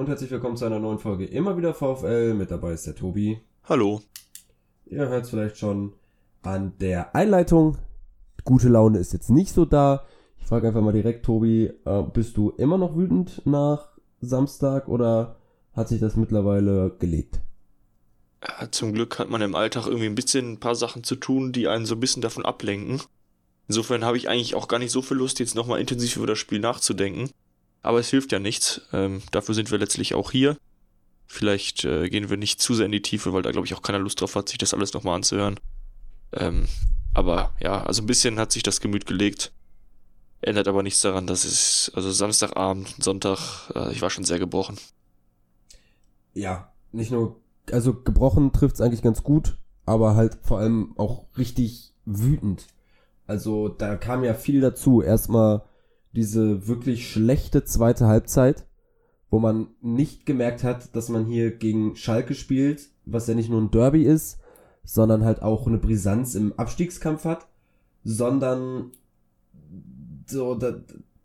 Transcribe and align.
Und 0.00 0.08
herzlich 0.08 0.30
willkommen 0.30 0.56
zu 0.56 0.64
einer 0.64 0.78
neuen 0.78 0.98
Folge 0.98 1.26
Immer 1.26 1.58
wieder 1.58 1.74
VfL. 1.74 2.32
Mit 2.32 2.50
dabei 2.50 2.72
ist 2.72 2.86
der 2.86 2.94
Tobi. 2.94 3.38
Hallo. 3.64 4.00
Ihr 4.86 5.06
hört 5.06 5.24
es 5.24 5.28
vielleicht 5.28 5.58
schon 5.58 5.92
an 6.40 6.72
der 6.80 7.14
Einleitung. 7.14 7.76
Gute 8.44 8.70
Laune 8.70 8.98
ist 8.98 9.12
jetzt 9.12 9.28
nicht 9.28 9.52
so 9.52 9.66
da. 9.66 10.06
Ich 10.38 10.46
frage 10.46 10.68
einfach 10.68 10.80
mal 10.80 10.94
direkt, 10.94 11.26
Tobi, 11.26 11.70
äh, 11.84 12.02
bist 12.14 12.38
du 12.38 12.48
immer 12.48 12.78
noch 12.78 12.96
wütend 12.96 13.42
nach 13.44 13.88
Samstag 14.22 14.88
oder 14.88 15.36
hat 15.74 15.90
sich 15.90 16.00
das 16.00 16.16
mittlerweile 16.16 16.96
gelegt? 16.98 17.42
Ja, 18.42 18.70
zum 18.70 18.94
Glück 18.94 19.18
hat 19.18 19.28
man 19.28 19.42
im 19.42 19.54
Alltag 19.54 19.86
irgendwie 19.86 20.06
ein 20.06 20.14
bisschen 20.14 20.52
ein 20.52 20.60
paar 20.60 20.76
Sachen 20.76 21.04
zu 21.04 21.14
tun, 21.14 21.52
die 21.52 21.68
einen 21.68 21.84
so 21.84 21.96
ein 21.96 22.00
bisschen 22.00 22.22
davon 22.22 22.46
ablenken. 22.46 23.02
Insofern 23.68 24.06
habe 24.06 24.16
ich 24.16 24.30
eigentlich 24.30 24.54
auch 24.54 24.66
gar 24.66 24.78
nicht 24.78 24.92
so 24.92 25.02
viel 25.02 25.18
Lust, 25.18 25.40
jetzt 25.40 25.54
nochmal 25.54 25.78
intensiv 25.78 26.16
über 26.16 26.26
das 26.26 26.38
Spiel 26.38 26.58
nachzudenken. 26.58 27.28
Aber 27.82 27.98
es 27.98 28.10
hilft 28.10 28.32
ja 28.32 28.38
nichts. 28.38 28.82
Ähm, 28.92 29.22
dafür 29.30 29.54
sind 29.54 29.70
wir 29.70 29.78
letztlich 29.78 30.14
auch 30.14 30.30
hier. 30.30 30.56
Vielleicht 31.26 31.84
äh, 31.84 32.08
gehen 32.08 32.28
wir 32.28 32.36
nicht 32.36 32.60
zu 32.60 32.74
sehr 32.74 32.86
in 32.86 32.92
die 32.92 33.02
Tiefe, 33.02 33.32
weil 33.32 33.42
da 33.42 33.52
glaube 33.52 33.66
ich 33.66 33.74
auch 33.74 33.82
keiner 33.82 33.98
Lust 33.98 34.20
drauf 34.20 34.34
hat, 34.34 34.48
sich 34.48 34.58
das 34.58 34.74
alles 34.74 34.92
nochmal 34.92 35.16
anzuhören. 35.16 35.58
Ähm, 36.32 36.66
aber 37.14 37.52
ja, 37.60 37.82
also 37.84 38.02
ein 38.02 38.06
bisschen 38.06 38.38
hat 38.38 38.52
sich 38.52 38.62
das 38.62 38.80
Gemüt 38.80 39.06
gelegt. 39.06 39.52
Ändert 40.42 40.68
aber 40.68 40.82
nichts 40.82 41.02
daran, 41.02 41.26
dass 41.26 41.44
es, 41.44 41.92
also 41.94 42.10
Samstagabend, 42.10 42.96
Sonntag, 42.98 43.70
äh, 43.74 43.92
ich 43.92 44.00
war 44.02 44.10
schon 44.10 44.24
sehr 44.24 44.38
gebrochen. 44.38 44.78
Ja, 46.32 46.72
nicht 46.92 47.10
nur, 47.10 47.40
also 47.70 47.94
gebrochen 47.94 48.52
trifft 48.52 48.76
es 48.76 48.80
eigentlich 48.80 49.02
ganz 49.02 49.22
gut, 49.22 49.58
aber 49.86 50.16
halt 50.16 50.38
vor 50.42 50.58
allem 50.58 50.94
auch 50.96 51.26
richtig 51.36 51.92
wütend. 52.06 52.66
Also 53.26 53.68
da 53.68 53.96
kam 53.96 54.24
ja 54.24 54.34
viel 54.34 54.60
dazu. 54.60 55.02
Erstmal 55.02 55.62
diese 56.12 56.66
wirklich 56.66 57.10
schlechte 57.10 57.64
zweite 57.64 58.06
Halbzeit, 58.06 58.66
wo 59.30 59.38
man 59.38 59.68
nicht 59.80 60.26
gemerkt 60.26 60.64
hat, 60.64 60.94
dass 60.96 61.08
man 61.08 61.24
hier 61.26 61.56
gegen 61.56 61.96
Schalke 61.96 62.34
spielt, 62.34 62.90
was 63.04 63.26
ja 63.26 63.34
nicht 63.34 63.50
nur 63.50 63.60
ein 63.60 63.70
Derby 63.70 64.02
ist, 64.02 64.38
sondern 64.82 65.24
halt 65.24 65.42
auch 65.42 65.66
eine 65.66 65.78
Brisanz 65.78 66.34
im 66.34 66.52
Abstiegskampf 66.54 67.24
hat, 67.24 67.46
sondern 68.02 68.90
so, 70.26 70.58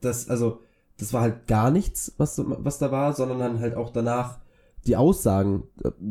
das, 0.01 0.29
also, 0.29 0.59
das 0.97 1.13
war 1.13 1.21
halt 1.21 1.47
gar 1.47 1.71
nichts, 1.71 2.13
was, 2.17 2.41
was 2.45 2.77
da 2.77 2.91
war, 2.91 3.13
sondern 3.13 3.39
dann 3.39 3.59
halt 3.59 3.75
auch 3.75 3.89
danach 3.89 4.39
die 4.85 4.95
Aussagen, 4.95 5.63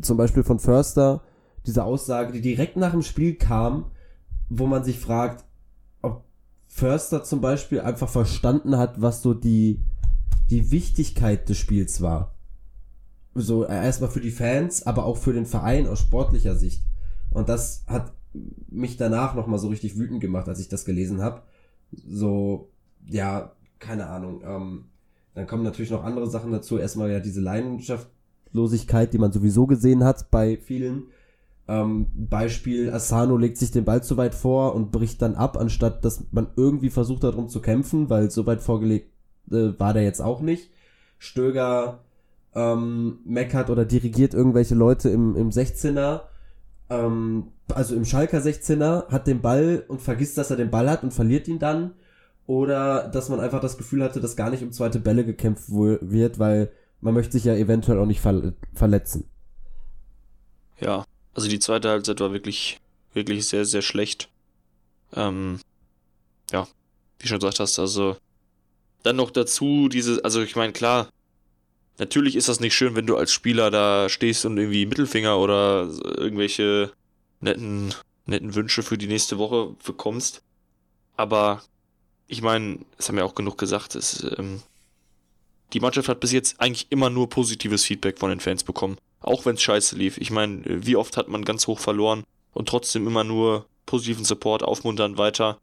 zum 0.02 0.16
Beispiel 0.16 0.42
von 0.42 0.58
Förster, 0.58 1.22
diese 1.66 1.84
Aussage, 1.84 2.32
die 2.32 2.40
direkt 2.40 2.76
nach 2.76 2.90
dem 2.90 3.02
Spiel 3.02 3.36
kam, 3.36 3.86
wo 4.48 4.66
man 4.66 4.84
sich 4.84 4.98
fragt, 4.98 5.44
Förster 6.74 7.22
zum 7.22 7.40
Beispiel 7.40 7.82
einfach 7.82 8.08
verstanden 8.08 8.76
hat, 8.78 9.00
was 9.00 9.22
so 9.22 9.32
die, 9.32 9.80
die 10.50 10.72
Wichtigkeit 10.72 11.48
des 11.48 11.56
Spiels 11.56 12.00
war. 12.00 12.34
So 13.32 13.64
äh, 13.64 13.72
erstmal 13.72 14.10
für 14.10 14.20
die 14.20 14.32
Fans, 14.32 14.84
aber 14.84 15.04
auch 15.04 15.16
für 15.16 15.32
den 15.32 15.46
Verein 15.46 15.86
aus 15.86 16.00
sportlicher 16.00 16.56
Sicht. 16.56 16.82
Und 17.30 17.48
das 17.48 17.84
hat 17.86 18.12
mich 18.68 18.96
danach 18.96 19.36
nochmal 19.36 19.60
so 19.60 19.68
richtig 19.68 19.96
wütend 19.96 20.20
gemacht, 20.20 20.48
als 20.48 20.58
ich 20.58 20.68
das 20.68 20.84
gelesen 20.84 21.22
habe. 21.22 21.42
So, 21.92 22.72
ja, 23.06 23.52
keine 23.78 24.08
Ahnung. 24.08 24.42
Ähm, 24.44 24.86
dann 25.34 25.46
kommen 25.46 25.62
natürlich 25.62 25.92
noch 25.92 26.02
andere 26.02 26.28
Sachen 26.28 26.50
dazu. 26.50 26.76
Erstmal 26.76 27.08
ja 27.08 27.20
diese 27.20 27.40
Leidenschaftlosigkeit, 27.40 29.12
die 29.12 29.18
man 29.18 29.30
sowieso 29.30 29.68
gesehen 29.68 30.02
hat 30.02 30.28
bei 30.32 30.56
vielen. 30.56 31.04
Ähm, 31.66 32.08
Beispiel, 32.14 32.92
Asano 32.92 33.38
legt 33.38 33.56
sich 33.56 33.70
den 33.70 33.84
Ball 33.84 34.02
zu 34.02 34.16
weit 34.16 34.34
vor 34.34 34.74
und 34.74 34.92
bricht 34.92 35.22
dann 35.22 35.34
ab, 35.34 35.56
anstatt 35.56 36.04
dass 36.04 36.24
man 36.30 36.48
irgendwie 36.56 36.90
versucht 36.90 37.24
darum 37.24 37.48
zu 37.48 37.62
kämpfen, 37.62 38.10
weil 38.10 38.30
so 38.30 38.46
weit 38.46 38.60
vorgelegt 38.60 39.10
äh, 39.50 39.78
war 39.78 39.94
der 39.94 40.02
jetzt 40.02 40.20
auch 40.20 40.40
nicht. 40.42 40.70
Stöger 41.18 42.00
ähm, 42.54 43.18
meckert 43.24 43.70
oder 43.70 43.86
dirigiert 43.86 44.34
irgendwelche 44.34 44.74
Leute 44.74 45.08
im, 45.08 45.36
im 45.36 45.50
16er, 45.50 46.22
ähm, 46.90 47.48
also 47.72 47.94
im 47.94 48.04
Schalker 48.04 48.38
16er, 48.38 49.08
hat 49.08 49.26
den 49.26 49.40
Ball 49.40 49.84
und 49.88 50.02
vergisst, 50.02 50.36
dass 50.36 50.50
er 50.50 50.58
den 50.58 50.70
Ball 50.70 50.90
hat 50.90 51.02
und 51.02 51.14
verliert 51.14 51.48
ihn 51.48 51.58
dann. 51.58 51.92
Oder 52.46 53.08
dass 53.08 53.30
man 53.30 53.40
einfach 53.40 53.60
das 53.60 53.78
Gefühl 53.78 54.02
hatte, 54.02 54.20
dass 54.20 54.36
gar 54.36 54.50
nicht 54.50 54.62
um 54.62 54.70
zweite 54.70 55.00
Bälle 55.00 55.24
gekämpft 55.24 55.70
wird, 55.70 56.38
weil 56.38 56.70
man 57.00 57.14
möchte 57.14 57.32
sich 57.32 57.44
ja 57.44 57.54
eventuell 57.54 57.98
auch 57.98 58.06
nicht 58.06 58.20
verletzen. 58.74 59.24
Ja, 60.78 61.06
also 61.34 61.48
die 61.48 61.58
zweite 61.58 61.88
Halbzeit 61.88 62.20
war 62.20 62.32
wirklich, 62.32 62.80
wirklich 63.12 63.46
sehr, 63.46 63.64
sehr 63.64 63.82
schlecht. 63.82 64.28
Ähm, 65.14 65.60
ja, 66.50 66.66
wie 67.18 67.28
schon 67.28 67.38
gesagt 67.38 67.60
hast, 67.60 67.78
also 67.78 68.16
dann 69.02 69.16
noch 69.16 69.30
dazu 69.30 69.88
diese, 69.88 70.24
also 70.24 70.42
ich 70.42 70.56
meine, 70.56 70.72
klar, 70.72 71.08
natürlich 71.98 72.36
ist 72.36 72.48
das 72.48 72.60
nicht 72.60 72.74
schön, 72.74 72.96
wenn 72.96 73.06
du 73.06 73.16
als 73.16 73.32
Spieler 73.32 73.70
da 73.70 74.08
stehst 74.08 74.44
und 74.44 74.56
irgendwie 74.56 74.86
Mittelfinger 74.86 75.38
oder 75.38 75.88
irgendwelche 76.16 76.92
netten, 77.40 77.94
netten 78.26 78.54
Wünsche 78.54 78.82
für 78.82 78.98
die 78.98 79.06
nächste 79.06 79.38
Woche 79.38 79.76
bekommst. 79.84 80.42
Aber 81.16 81.62
ich 82.26 82.42
meine, 82.42 82.80
es 82.98 83.08
haben 83.08 83.18
ja 83.18 83.24
auch 83.24 83.34
genug 83.34 83.58
gesagt, 83.58 83.94
es, 83.94 84.24
ähm, 84.38 84.62
die 85.72 85.80
Mannschaft 85.80 86.08
hat 86.08 86.20
bis 86.20 86.32
jetzt 86.32 86.60
eigentlich 86.60 86.86
immer 86.90 87.10
nur 87.10 87.28
positives 87.28 87.84
Feedback 87.84 88.18
von 88.18 88.30
den 88.30 88.40
Fans 88.40 88.64
bekommen. 88.64 88.96
Auch 89.20 89.46
wenn 89.46 89.56
es 89.56 89.62
scheiße 89.62 89.96
lief. 89.96 90.18
Ich 90.18 90.30
meine, 90.30 90.62
wie 90.64 90.96
oft 90.96 91.16
hat 91.16 91.28
man 91.28 91.44
ganz 91.44 91.66
hoch 91.66 91.78
verloren 91.78 92.24
und 92.52 92.68
trotzdem 92.68 93.06
immer 93.06 93.24
nur 93.24 93.66
positiven 93.86 94.24
Support, 94.24 94.62
aufmuntern 94.62 95.18
weiter. 95.18 95.58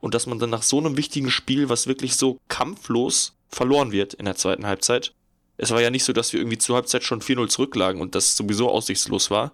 Und 0.00 0.14
dass 0.14 0.26
man 0.26 0.38
dann 0.38 0.50
nach 0.50 0.62
so 0.62 0.78
einem 0.78 0.96
wichtigen 0.96 1.30
Spiel, 1.30 1.68
was 1.68 1.86
wirklich 1.86 2.16
so 2.16 2.38
kampflos 2.48 3.34
verloren 3.48 3.92
wird 3.92 4.14
in 4.14 4.24
der 4.24 4.36
zweiten 4.36 4.66
Halbzeit. 4.66 5.12
Es 5.56 5.70
war 5.70 5.80
ja 5.80 5.90
nicht 5.90 6.04
so, 6.04 6.12
dass 6.12 6.32
wir 6.32 6.40
irgendwie 6.40 6.58
zur 6.58 6.76
Halbzeit 6.76 7.02
schon 7.02 7.22
4-0 7.22 7.48
zurücklagen 7.48 8.00
und 8.00 8.14
das 8.14 8.36
sowieso 8.36 8.70
aussichtslos 8.70 9.30
war. 9.30 9.52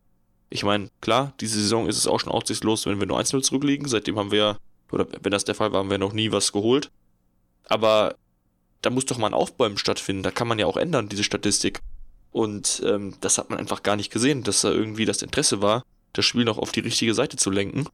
Ich 0.50 0.64
meine, 0.64 0.90
klar, 1.00 1.32
diese 1.40 1.60
Saison 1.60 1.86
ist 1.86 1.96
es 1.96 2.06
auch 2.06 2.20
schon 2.20 2.32
aussichtslos, 2.32 2.86
wenn 2.86 2.98
wir 2.98 3.06
nur 3.06 3.18
1-0 3.18 3.42
zurückliegen. 3.42 3.88
Seitdem 3.88 4.18
haben 4.18 4.32
wir 4.32 4.58
oder 4.90 5.06
wenn 5.22 5.32
das 5.32 5.44
der 5.44 5.54
Fall 5.54 5.72
war, 5.72 5.80
haben 5.80 5.90
wir 5.90 5.98
noch 5.98 6.12
nie 6.12 6.30
was 6.30 6.52
geholt. 6.52 6.90
Aber 7.64 8.16
da 8.82 8.90
muss 8.90 9.06
doch 9.06 9.18
mal 9.18 9.28
ein 9.28 9.34
Aufbäumen 9.34 9.78
stattfinden. 9.78 10.22
Da 10.22 10.30
kann 10.30 10.48
man 10.48 10.58
ja 10.58 10.66
auch 10.66 10.76
ändern, 10.76 11.08
diese 11.08 11.24
Statistik. 11.24 11.80
Und 12.32 12.82
ähm, 12.84 13.14
das 13.20 13.38
hat 13.38 13.50
man 13.50 13.58
einfach 13.58 13.82
gar 13.82 13.96
nicht 13.96 14.12
gesehen, 14.12 14.42
dass 14.42 14.62
da 14.62 14.70
irgendwie 14.70 15.04
das 15.04 15.22
Interesse 15.22 15.62
war, 15.62 15.84
das 16.12 16.24
Spiel 16.24 16.44
noch 16.44 16.58
auf 16.58 16.72
die 16.72 16.80
richtige 16.80 17.14
Seite 17.14 17.36
zu 17.36 17.50
lenken. 17.50 17.86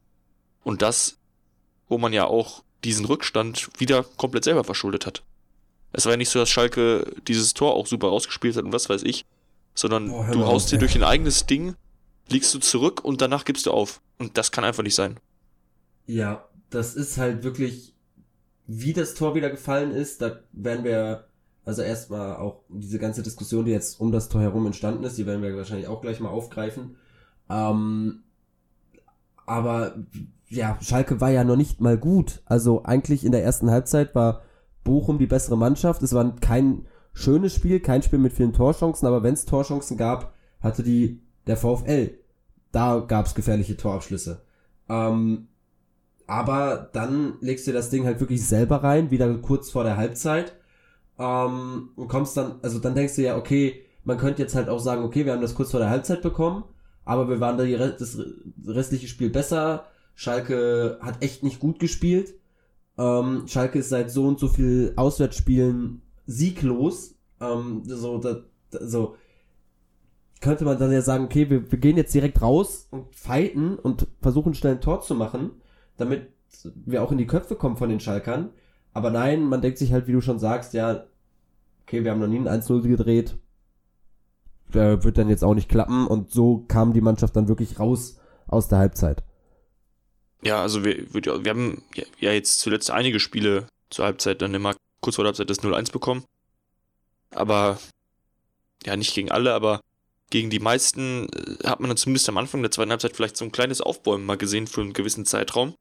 Und 0.63 0.81
das, 0.81 1.17
wo 1.87 1.97
man 1.97 2.13
ja 2.13 2.25
auch 2.25 2.63
diesen 2.83 3.05
Rückstand 3.05 3.69
wieder 3.77 4.03
komplett 4.03 4.43
selber 4.43 4.63
verschuldet 4.63 5.05
hat. 5.05 5.23
Es 5.91 6.05
war 6.05 6.13
ja 6.13 6.17
nicht 6.17 6.29
so, 6.29 6.39
dass 6.39 6.49
Schalke 6.49 7.11
dieses 7.27 7.53
Tor 7.53 7.73
auch 7.73 7.87
super 7.87 8.07
rausgespielt 8.07 8.55
hat 8.55 8.63
und 8.63 8.73
was 8.73 8.89
weiß 8.89 9.03
ich, 9.03 9.25
sondern 9.73 10.09
oh, 10.09 10.25
du 10.31 10.45
haust 10.45 10.71
dir 10.71 10.77
durch 10.77 10.95
ein 10.95 11.03
eigenes 11.03 11.45
Ding, 11.45 11.75
liegst 12.29 12.53
du 12.53 12.59
zurück 12.59 13.03
und 13.03 13.21
danach 13.21 13.45
gibst 13.45 13.65
du 13.65 13.71
auf. 13.71 14.01
Und 14.17 14.37
das 14.37 14.51
kann 14.51 14.63
einfach 14.63 14.83
nicht 14.83 14.95
sein. 14.95 15.17
Ja, 16.05 16.47
das 16.69 16.95
ist 16.95 17.17
halt 17.17 17.43
wirklich, 17.43 17.93
wie 18.71 18.93
das 18.93 19.15
Tor 19.15 19.33
wieder 19.33 19.49
gefallen 19.49 19.89
ist, 19.89 20.21
da 20.21 20.41
werden 20.51 20.83
wir 20.83 21.25
also 21.65 21.81
erstmal 21.81 22.35
auch 22.35 22.61
diese 22.69 22.99
ganze 22.99 23.23
Diskussion, 23.23 23.65
die 23.65 23.71
jetzt 23.71 23.99
um 23.99 24.11
das 24.11 24.29
Tor 24.29 24.41
herum 24.41 24.67
entstanden 24.67 25.03
ist, 25.03 25.17
die 25.17 25.25
werden 25.25 25.41
wir 25.41 25.57
wahrscheinlich 25.57 25.87
auch 25.87 26.01
gleich 26.01 26.19
mal 26.19 26.29
aufgreifen. 26.29 26.95
Ähm, 27.49 28.21
aber 29.47 29.95
ja, 30.49 30.77
Schalke 30.81 31.19
war 31.19 31.31
ja 31.31 31.43
noch 31.43 31.55
nicht 31.55 31.81
mal 31.81 31.97
gut. 31.97 32.43
Also 32.45 32.83
eigentlich 32.83 33.25
in 33.25 33.31
der 33.31 33.43
ersten 33.43 33.71
Halbzeit 33.71 34.13
war 34.13 34.43
Bochum 34.83 35.17
die 35.17 35.25
bessere 35.25 35.57
Mannschaft. 35.57 36.03
Es 36.03 36.13
war 36.13 36.35
kein 36.35 36.85
schönes 37.13 37.55
Spiel, 37.55 37.79
kein 37.79 38.03
Spiel 38.03 38.19
mit 38.19 38.33
vielen 38.33 38.53
Torchancen, 38.53 39.07
aber 39.07 39.23
wenn 39.23 39.33
es 39.33 39.45
Torchancen 39.45 39.97
gab, 39.97 40.35
hatte 40.61 40.83
die 40.83 41.23
der 41.47 41.57
VfL. 41.57 42.11
Da 42.71 42.99
gab 42.99 43.25
es 43.25 43.33
gefährliche 43.33 43.77
Torabschlüsse. 43.77 44.43
Ähm, 44.87 45.47
aber 46.29 46.89
dann 46.93 47.33
legst 47.41 47.65
du 47.65 47.71
das 47.71 47.89
Ding 47.89 48.05
halt 48.05 48.19
wirklich 48.19 48.45
selber 48.45 48.83
rein, 48.83 49.09
wieder 49.09 49.33
kurz 49.39 49.71
vor 49.71 49.83
der 49.83 49.97
Halbzeit 49.97 50.55
ähm, 51.17 51.89
und 51.95 52.07
kommst 52.07 52.37
dann, 52.37 52.59
also 52.61 52.77
dann 52.79 52.93
denkst 52.93 53.15
du 53.15 53.23
ja, 53.23 53.35
okay, 53.35 53.81
man 54.03 54.17
könnte 54.17 54.41
jetzt 54.43 54.55
halt 54.55 54.69
auch 54.69 54.79
sagen, 54.79 55.03
okay, 55.03 55.25
wir 55.25 55.33
haben 55.33 55.41
das 55.41 55.55
kurz 55.55 55.71
vor 55.71 55.79
der 55.79 55.89
Halbzeit 55.89 56.21
bekommen, 56.21 56.63
aber 57.03 57.27
wir 57.29 57.39
waren 57.39 57.57
da 57.57 57.63
die, 57.63 57.75
das 57.75 58.19
restliche 58.65 59.07
Spiel 59.07 59.29
besser. 59.29 59.87
Schalke 60.13 60.99
hat 61.01 61.23
echt 61.23 61.43
nicht 61.43 61.59
gut 61.59 61.79
gespielt. 61.79 62.35
Ähm, 62.97 63.47
Schalke 63.47 63.79
ist 63.79 63.89
seit 63.89 64.11
so 64.11 64.27
und 64.27 64.39
so 64.39 64.47
viel 64.49 64.93
Auswärtsspielen 64.97 66.03
sieglos. 66.27 67.15
Ähm, 67.41 67.81
so, 67.85 68.19
da, 68.19 68.43
so 68.69 69.15
könnte 70.41 70.63
man 70.63 70.77
dann 70.77 70.91
ja 70.91 71.01
sagen, 71.01 71.25
okay, 71.25 71.49
wir, 71.49 71.71
wir 71.71 71.79
gehen 71.79 71.97
jetzt 71.97 72.13
direkt 72.13 72.41
raus 72.41 72.87
und 72.91 73.15
fighten 73.15 73.77
und 73.79 74.07
versuchen 74.21 74.53
schnell 74.53 74.75
ein 74.75 74.81
Tor 74.81 75.01
zu 75.01 75.15
machen, 75.15 75.51
damit 75.99 76.29
wir 76.63 77.03
auch 77.03 77.11
in 77.11 77.17
die 77.17 77.27
Köpfe 77.27 77.55
kommen 77.55 77.77
von 77.77 77.89
den 77.89 77.99
Schalkern. 77.99 78.49
Aber 78.93 79.11
nein, 79.11 79.43
man 79.43 79.61
denkt 79.61 79.77
sich 79.77 79.91
halt, 79.91 80.07
wie 80.07 80.13
du 80.13 80.21
schon 80.21 80.39
sagst, 80.39 80.73
ja, 80.73 81.05
okay, 81.83 82.03
wir 82.03 82.11
haben 82.11 82.19
noch 82.19 82.27
nie 82.27 82.39
ein 82.39 82.47
1-0 82.47 82.81
gedreht. 82.81 83.37
Äh, 84.73 85.03
wird 85.03 85.17
dann 85.17 85.29
jetzt 85.29 85.43
auch 85.43 85.53
nicht 85.53 85.69
klappen. 85.69 86.07
Und 86.07 86.31
so 86.31 86.65
kam 86.67 86.93
die 86.93 87.01
Mannschaft 87.01 87.35
dann 87.35 87.47
wirklich 87.47 87.79
raus 87.79 88.19
aus 88.47 88.67
der 88.67 88.79
Halbzeit. 88.79 89.23
Ja, 90.43 90.61
also 90.61 90.83
wir, 90.85 91.13
wir 91.13 91.49
haben 91.49 91.83
ja 92.19 92.31
jetzt 92.31 92.59
zuletzt 92.59 92.91
einige 92.91 93.19
Spiele 93.19 93.67
zur 93.89 94.05
Halbzeit 94.05 94.41
dann 94.41 94.53
immer 94.53 94.75
kurz 95.01 95.15
vor 95.15 95.23
der 95.23 95.29
Halbzeit 95.29 95.49
das 95.49 95.61
0-1 95.61 95.91
bekommen. 95.91 96.23
Aber 97.31 97.77
ja 98.85 98.95
nicht 98.95 99.13
gegen 99.13 99.31
alle, 99.31 99.53
aber 99.53 99.81
gegen 100.29 100.49
die 100.49 100.59
meisten 100.59 101.27
äh, 101.29 101.67
hat 101.67 101.79
man 101.79 101.89
dann 101.89 101.97
zumindest 101.97 102.29
am 102.29 102.37
Anfang 102.37 102.61
der 102.61 102.71
zweiten 102.71 102.91
Halbzeit 102.91 103.15
vielleicht 103.15 103.37
so 103.37 103.45
ein 103.45 103.51
kleines 103.51 103.81
Aufbäumen 103.81 104.25
mal 104.25 104.37
gesehen 104.37 104.67
für 104.67 104.81
einen 104.81 104.93
gewissen 104.93 105.25
Zeitraum. 105.25 105.73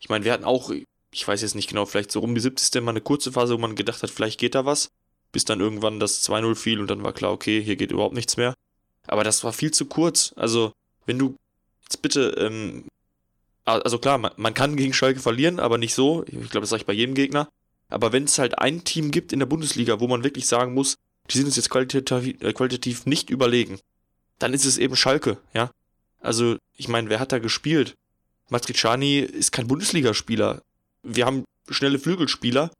Ich 0.00 0.08
meine, 0.08 0.24
wir 0.24 0.32
hatten 0.32 0.44
auch, 0.44 0.70
ich 1.10 1.26
weiß 1.26 1.42
jetzt 1.42 1.54
nicht 1.54 1.68
genau, 1.68 1.86
vielleicht 1.86 2.12
so 2.12 2.20
rum 2.20 2.34
die 2.34 2.40
70. 2.40 2.82
mal 2.82 2.90
eine 2.90 3.00
kurze 3.00 3.32
Phase, 3.32 3.54
wo 3.54 3.58
man 3.58 3.74
gedacht 3.74 4.02
hat, 4.02 4.10
vielleicht 4.10 4.38
geht 4.38 4.54
da 4.54 4.64
was, 4.64 4.90
bis 5.32 5.44
dann 5.44 5.60
irgendwann 5.60 6.00
das 6.00 6.22
2-0 6.28 6.54
fiel 6.54 6.80
und 6.80 6.88
dann 6.88 7.02
war 7.02 7.12
klar, 7.12 7.32
okay, 7.32 7.62
hier 7.62 7.76
geht 7.76 7.92
überhaupt 7.92 8.14
nichts 8.14 8.36
mehr. 8.36 8.54
Aber 9.06 9.24
das 9.24 9.44
war 9.44 9.52
viel 9.52 9.70
zu 9.70 9.86
kurz. 9.86 10.32
Also, 10.36 10.72
wenn 11.06 11.18
du 11.18 11.36
jetzt 11.84 12.02
bitte, 12.02 12.34
ähm, 12.38 12.84
also 13.64 13.98
klar, 13.98 14.18
man, 14.18 14.32
man 14.36 14.54
kann 14.54 14.76
gegen 14.76 14.92
Schalke 14.92 15.20
verlieren, 15.20 15.60
aber 15.60 15.78
nicht 15.78 15.94
so. 15.94 16.24
Ich 16.26 16.50
glaube, 16.50 16.60
das 16.60 16.70
sage 16.70 16.82
ich 16.82 16.86
bei 16.86 16.92
jedem 16.92 17.14
Gegner. 17.14 17.48
Aber 17.88 18.12
wenn 18.12 18.24
es 18.24 18.38
halt 18.38 18.58
ein 18.58 18.84
Team 18.84 19.10
gibt 19.10 19.32
in 19.32 19.38
der 19.38 19.46
Bundesliga, 19.46 20.00
wo 20.00 20.08
man 20.08 20.24
wirklich 20.24 20.46
sagen 20.46 20.74
muss, 20.74 20.96
die 21.30 21.36
sind 21.36 21.46
uns 21.46 21.56
jetzt 21.56 21.70
qualitativ, 21.70 22.42
äh, 22.42 22.52
qualitativ 22.52 23.06
nicht 23.06 23.30
überlegen, 23.30 23.78
dann 24.38 24.54
ist 24.54 24.64
es 24.64 24.78
eben 24.78 24.96
Schalke, 24.96 25.38
ja. 25.54 25.70
Also, 26.20 26.56
ich 26.76 26.88
meine, 26.88 27.08
wer 27.08 27.20
hat 27.20 27.32
da 27.32 27.38
gespielt? 27.38 27.94
Matriciani 28.48 29.18
ist 29.18 29.52
kein 29.52 29.66
Bundesligaspieler. 29.66 30.62
Wir 31.02 31.26
haben 31.26 31.44
schnelle 31.68 31.98
Flügelspieler. 31.98 32.70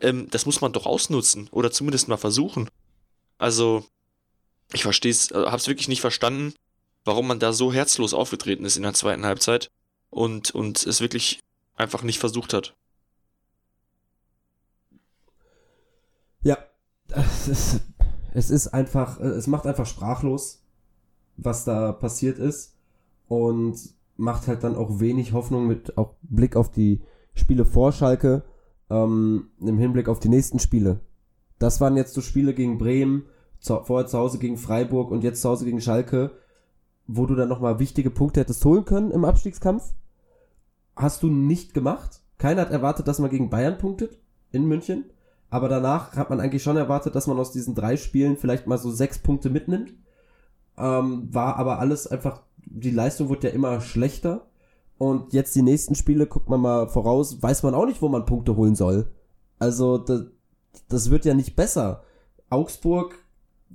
Ähm, 0.00 0.28
das 0.30 0.46
muss 0.46 0.60
man 0.60 0.72
doch 0.72 0.86
ausnutzen 0.86 1.48
oder 1.50 1.70
zumindest 1.70 2.08
mal 2.08 2.16
versuchen. 2.16 2.68
Also, 3.38 3.84
ich 4.72 4.82
verstehe 4.82 5.10
es, 5.10 5.30
äh, 5.30 5.46
hab's 5.46 5.68
wirklich 5.68 5.88
nicht 5.88 6.00
verstanden, 6.00 6.54
warum 7.04 7.26
man 7.26 7.38
da 7.38 7.52
so 7.52 7.72
herzlos 7.72 8.14
aufgetreten 8.14 8.64
ist 8.64 8.76
in 8.76 8.82
der 8.82 8.94
zweiten 8.94 9.24
Halbzeit 9.24 9.70
und, 10.10 10.50
und 10.50 10.86
es 10.86 11.00
wirklich 11.00 11.40
einfach 11.76 12.02
nicht 12.02 12.18
versucht 12.18 12.52
hat. 12.52 12.74
Ja, 16.42 16.58
es 17.08 17.48
ist, 17.48 17.80
es 18.34 18.50
ist 18.50 18.68
einfach, 18.68 19.20
es 19.20 19.46
macht 19.46 19.66
einfach 19.66 19.86
sprachlos, 19.86 20.62
was 21.36 21.64
da 21.64 21.92
passiert 21.92 22.38
ist 22.38 22.74
und 23.28 23.78
macht 24.16 24.46
halt 24.46 24.64
dann 24.64 24.76
auch 24.76 25.00
wenig 25.00 25.32
Hoffnung 25.32 25.66
mit 25.66 25.96
auch 25.98 26.14
Blick 26.22 26.56
auf 26.56 26.70
die 26.70 27.02
Spiele 27.34 27.64
vor 27.64 27.92
Schalke, 27.92 28.44
ähm, 28.90 29.50
im 29.60 29.78
Hinblick 29.78 30.08
auf 30.08 30.20
die 30.20 30.28
nächsten 30.28 30.58
Spiele. 30.58 31.00
Das 31.58 31.80
waren 31.80 31.96
jetzt 31.96 32.14
so 32.14 32.20
Spiele 32.20 32.54
gegen 32.54 32.78
Bremen, 32.78 33.24
zu, 33.58 33.80
vorher 33.84 34.06
zu 34.06 34.18
Hause 34.18 34.38
gegen 34.38 34.58
Freiburg 34.58 35.10
und 35.10 35.24
jetzt 35.24 35.40
zu 35.40 35.48
Hause 35.48 35.64
gegen 35.64 35.80
Schalke, 35.80 36.32
wo 37.06 37.26
du 37.26 37.34
dann 37.34 37.48
nochmal 37.48 37.78
wichtige 37.78 38.10
Punkte 38.10 38.40
hättest 38.40 38.64
holen 38.64 38.84
können 38.84 39.10
im 39.10 39.24
Abstiegskampf. 39.24 39.94
Hast 40.96 41.22
du 41.22 41.28
nicht 41.28 41.72
gemacht. 41.72 42.20
Keiner 42.38 42.62
hat 42.62 42.70
erwartet, 42.70 43.08
dass 43.08 43.18
man 43.18 43.30
gegen 43.30 43.50
Bayern 43.50 43.78
punktet 43.78 44.18
in 44.50 44.66
München. 44.66 45.04
Aber 45.48 45.68
danach 45.68 46.16
hat 46.16 46.30
man 46.30 46.40
eigentlich 46.40 46.62
schon 46.62 46.76
erwartet, 46.76 47.14
dass 47.14 47.26
man 47.26 47.38
aus 47.38 47.52
diesen 47.52 47.74
drei 47.74 47.96
Spielen 47.96 48.36
vielleicht 48.36 48.66
mal 48.66 48.78
so 48.78 48.90
sechs 48.90 49.18
Punkte 49.18 49.50
mitnimmt. 49.50 49.94
Ähm, 50.76 51.28
war 51.32 51.56
aber 51.56 51.78
alles 51.78 52.06
einfach, 52.06 52.42
die 52.66 52.90
Leistung 52.90 53.28
wurde 53.28 53.48
ja 53.48 53.54
immer 53.54 53.80
schlechter. 53.80 54.46
Und 54.98 55.32
jetzt 55.32 55.54
die 55.54 55.62
nächsten 55.62 55.94
Spiele, 55.94 56.26
guckt 56.26 56.48
man 56.48 56.60
mal 56.60 56.88
voraus, 56.88 57.42
weiß 57.42 57.64
man 57.64 57.74
auch 57.74 57.86
nicht, 57.86 58.02
wo 58.02 58.08
man 58.08 58.24
Punkte 58.24 58.56
holen 58.56 58.76
soll. 58.76 59.10
Also, 59.58 59.98
das, 59.98 60.26
das 60.88 61.10
wird 61.10 61.24
ja 61.24 61.34
nicht 61.34 61.56
besser. 61.56 62.04
Augsburg 62.50 63.16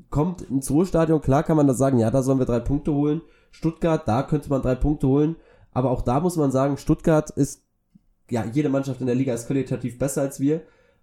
kommt 0.10 0.42
ins 0.42 0.70
Ruhestadion, 0.70 1.22
klar 1.22 1.44
kann 1.44 1.58
man 1.58 1.68
da 1.68 1.74
sagen, 1.74 2.00
ja, 2.00 2.12
da 2.12 2.22
sollen 2.22 2.40
wir 2.40 2.46
drei 2.46 2.60
Punkte 2.60 2.94
holen. 2.94 3.22
Stuttgart, 3.52 4.08
da 4.08 4.24
könnte 4.24 4.50
man 4.50 4.62
drei 4.62 4.76
Punkte 4.76 5.08
holen. 5.08 5.36
Aber 5.72 5.92
auch 5.92 6.02
da 6.02 6.20
muss 6.20 6.38
man 6.38 6.52
sagen, 6.52 6.78
Stuttgart 6.78 7.30
ist, 7.32 7.64
ja, 8.30 8.46
jede 8.46 8.70
Mannschaft 8.70 9.02
in 9.02 9.08
der 9.08 9.16
Liga 9.16 9.34
ist 9.34 9.48
qualitativ 9.48 9.98
besser 9.98 10.22
als 10.22 10.40
wir 10.40 10.62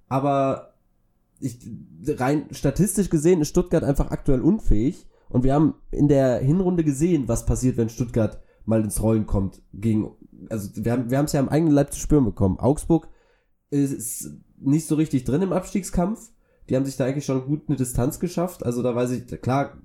aber 0.08 0.74
ich, 1.40 1.58
rein 2.06 2.46
statistisch 2.52 3.10
gesehen 3.10 3.40
ist 3.40 3.48
Stuttgart 3.48 3.84
einfach 3.84 4.10
aktuell 4.10 4.40
unfähig. 4.40 5.06
Und 5.34 5.42
wir 5.42 5.52
haben 5.52 5.74
in 5.90 6.06
der 6.06 6.38
Hinrunde 6.38 6.84
gesehen, 6.84 7.26
was 7.26 7.44
passiert, 7.44 7.76
wenn 7.76 7.88
Stuttgart 7.88 8.40
mal 8.64 8.82
ins 8.82 9.02
Rollen 9.02 9.26
kommt. 9.26 9.62
Gegen, 9.72 10.12
also 10.48 10.70
wir 10.76 10.92
haben 10.92 11.10
wir 11.10 11.20
es 11.20 11.32
ja 11.32 11.40
am 11.40 11.48
eigenen 11.48 11.74
Leib 11.74 11.92
zu 11.92 11.98
spüren 11.98 12.24
bekommen. 12.24 12.60
Augsburg 12.60 13.08
ist 13.70 14.30
nicht 14.58 14.86
so 14.86 14.94
richtig 14.94 15.24
drin 15.24 15.42
im 15.42 15.52
Abstiegskampf. 15.52 16.30
Die 16.68 16.76
haben 16.76 16.84
sich 16.84 16.96
da 16.96 17.04
eigentlich 17.04 17.24
schon 17.24 17.46
gut 17.46 17.64
eine 17.66 17.76
Distanz 17.76 18.20
geschafft. 18.20 18.64
Also 18.64 18.82
da 18.82 18.94
weiß 18.94 19.10
ich, 19.10 19.26
klar 19.42 19.76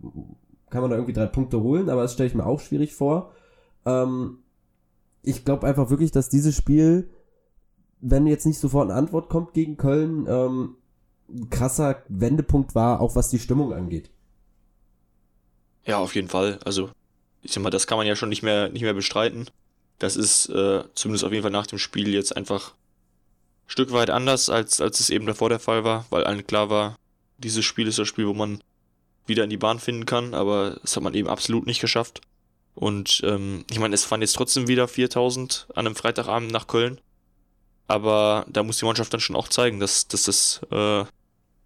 kann 0.70 0.82
man 0.82 0.92
da 0.92 0.98
irgendwie 0.98 1.14
drei 1.14 1.26
Punkte 1.26 1.62
holen, 1.62 1.90
aber 1.90 2.04
das 2.04 2.14
stelle 2.14 2.28
ich 2.28 2.36
mir 2.36 2.46
auch 2.46 2.60
schwierig 2.60 2.94
vor. 2.94 3.32
Ähm, 3.86 4.38
ich 5.24 5.46
glaube 5.46 5.66
einfach 5.66 5.90
wirklich, 5.90 6.12
dass 6.12 6.30
dieses 6.30 6.56
Spiel 6.56 7.10
wenn 8.02 8.28
jetzt 8.28 8.46
nicht 8.46 8.60
sofort 8.60 8.90
eine 8.90 8.98
Antwort 8.98 9.30
kommt 9.30 9.54
gegen 9.54 9.78
Köln, 9.78 10.26
ähm, 10.28 10.76
krasser 11.50 12.04
Wendepunkt 12.08 12.76
war, 12.76 13.02
auch 13.02 13.16
was 13.16 13.30
die 13.30 13.40
Stimmung 13.40 13.74
angeht. 13.74 14.12
Ja, 15.86 15.98
auf 15.98 16.16
jeden 16.16 16.30
Fall. 16.30 16.60
Also, 16.66 16.92
ich 17.42 17.52
sag 17.52 17.64
mal, 17.64 17.70
das 17.70 17.88
kann 17.88 17.98
man 17.98 18.08
ja 18.08 18.16
schon 18.16 18.30
nicht 18.30 18.44
mehr, 18.44 18.70
nicht 18.70 18.84
mehr 18.84 18.94
bestreiten. 18.94 19.50
Das 19.98 20.16
ist 20.16 20.48
äh, 20.50 20.84
zumindest 20.96 21.26
auf 21.26 21.32
jeden 21.32 21.44
Fall 21.44 21.52
nach 21.52 21.68
dem 21.68 21.80
Spiel 21.80 22.14
jetzt 22.14 22.36
einfach 22.36 22.72
ein 22.72 23.70
Stück 23.70 23.92
weit 23.92 24.10
anders, 24.10 24.50
als, 24.50 24.82
als 24.82 25.00
es 25.00 25.10
eben 25.10 25.26
davor 25.26 25.50
der 25.50 25.60
Fall 25.60 25.84
war, 25.84 26.06
weil 26.10 26.24
allen 26.24 26.48
klar 26.48 26.70
war, 26.70 26.98
dieses 27.38 27.66
Spiel 27.66 27.88
ist 27.88 28.00
das 28.00 28.08
Spiel, 28.08 28.28
wo 28.28 28.34
man 28.34 28.62
wieder 29.26 29.44
in 29.44 29.50
die 29.50 29.58
Bahn 29.58 29.80
finden 29.80 30.06
kann, 30.06 30.34
aber 30.34 30.78
das 30.82 30.96
hat 30.96 31.04
man 31.04 31.14
eben 31.14 31.30
absolut 31.30 31.66
nicht 31.66 31.82
geschafft. 31.82 32.22
Und 32.76 33.22
ähm, 33.26 33.66
ich 33.70 33.80
meine, 33.80 33.94
es 33.94 34.06
fahren 34.06 34.22
jetzt 34.22 34.36
trotzdem 34.36 34.68
wieder 34.68 34.88
4000 34.88 35.68
an 35.76 35.86
einem 35.86 35.96
Freitagabend 35.96 36.52
nach 36.52 36.68
Köln. 36.68 37.00
Aber 37.88 38.46
da 38.48 38.64
muss 38.64 38.78
die 38.78 38.86
Mannschaft 38.86 39.14
dann 39.14 39.20
schon 39.20 39.36
auch 39.36 39.48
zeigen, 39.48 39.80
dass, 39.80 40.08
dass, 40.08 40.24
das, 40.24 40.62
äh, 40.72 41.04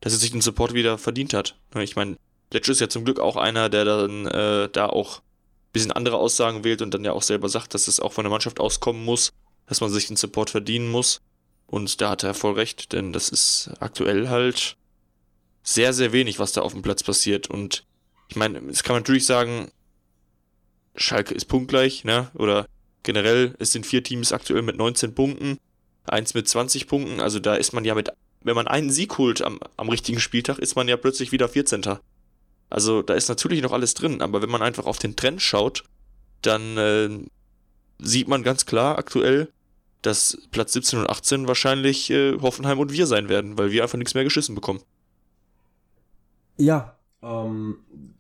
dass 0.02 0.14
er 0.14 0.18
sich 0.18 0.32
den 0.32 0.42
Support 0.42 0.74
wieder 0.74 0.98
verdient 0.98 1.34
hat. 1.34 1.56
Ich 1.76 1.96
meine, 1.96 2.18
Letsch 2.54 2.70
ist 2.70 2.82
ja 2.82 2.90
zum 2.90 3.06
Glück 3.06 3.20
auch 3.20 3.36
einer, 3.36 3.70
der 3.70 3.86
dann 3.86 4.28
äh, 4.28 4.70
da 4.70 4.88
auch 4.88 5.20
ein 5.20 5.74
bisschen 5.74 5.92
andere 5.92 6.18
Aussagen 6.18 6.64
wählt 6.64 6.82
und 6.82 6.94
dann 6.94 7.04
ja 7.04 7.12
auch 7.12 7.24
selber 7.24 7.50
sagt, 7.50 7.74
dass 7.74 7.88
es 7.88 8.00
auch 8.00 8.14
von 8.14 8.24
der 8.24 8.32
Mannschaft 8.32 8.60
auskommen 8.60 9.04
muss, 9.04 9.34
dass 9.68 9.82
man 9.82 9.90
sich 9.90 10.08
den 10.08 10.18
Support 10.18 10.50
verdienen 10.50 10.90
muss. 10.90 11.22
Und 11.68 12.02
da 12.02 12.12
hat 12.12 12.24
er 12.24 12.34
voll 12.34 12.54
recht, 12.54 12.94
denn 12.94 13.14
das 13.14 13.30
ist 13.30 13.72
aktuell 13.80 14.30
halt 14.30 14.78
sehr, 15.64 15.94
sehr 15.94 16.14
wenig, 16.14 16.40
was 16.40 16.52
da 16.52 16.62
auf 16.62 16.74
dem 16.74 16.84
Platz 16.84 17.02
passiert. 17.04 17.50
Und 17.50 17.84
ich 18.30 18.36
meine, 18.36 18.60
es 18.70 18.84
kann 18.84 18.94
man 18.94 19.02
natürlich 19.02 19.26
sagen, 19.26 19.72
Schalke 20.96 21.34
ist 21.34 21.46
punktgleich, 21.46 22.04
ne? 22.04 22.30
Oder 22.36 22.68
generell, 23.02 23.56
es 23.58 23.72
sind 23.72 23.88
vier 23.88 24.04
Teams 24.04 24.32
aktuell 24.32 24.62
mit 24.62 24.78
19 24.78 25.16
Punkten 25.16 25.58
eins 26.06 26.34
mit 26.34 26.48
20 26.48 26.88
Punkten. 26.88 27.20
Also 27.20 27.40
da 27.40 27.56
ist 27.56 27.74
man 27.74 27.86
ja 27.86 27.96
mit, 27.96 28.10
wenn 28.42 28.56
man 28.56 28.68
einen 28.68 28.92
Sieg 28.92 29.18
holt 29.18 29.42
am, 29.42 29.60
am 29.78 29.90
richtigen 29.90 30.20
Spieltag, 30.20 30.60
ist 30.60 30.76
man 30.76 30.88
ja 30.88 30.98
plötzlich 30.98 31.32
wieder 31.32 31.48
14. 31.48 31.84
Also 32.70 33.02
da 33.02 33.14
ist 33.14 33.30
natürlich 33.30 33.62
noch 33.62 33.72
alles 33.72 33.94
drin, 33.94 34.22
aber 34.22 34.42
wenn 34.42 34.50
man 34.50 34.62
einfach 34.62 34.86
auf 34.86 34.98
den 34.98 35.16
Trend 35.16 35.42
schaut, 35.42 35.84
dann 36.42 36.78
äh, 36.78 37.10
sieht 38.00 38.28
man 38.28 38.44
ganz 38.44 38.66
klar 38.66 38.98
aktuell, 38.98 39.52
dass 40.02 40.38
Platz 40.52 40.74
17 40.74 41.00
und 41.00 41.10
18 41.10 41.48
wahrscheinlich 41.48 42.10
äh, 42.10 42.40
Hoffenheim 42.42 42.80
und 42.80 42.92
wir 42.92 43.08
sein 43.08 43.30
werden, 43.30 43.58
weil 43.58 43.72
wir 43.72 43.84
einfach 43.84 43.98
nichts 43.98 44.16
mehr 44.16 44.24
geschissen 44.24 44.56
bekommen. 44.56 44.82
Ja, 46.58 46.98
ähm, 47.22 47.78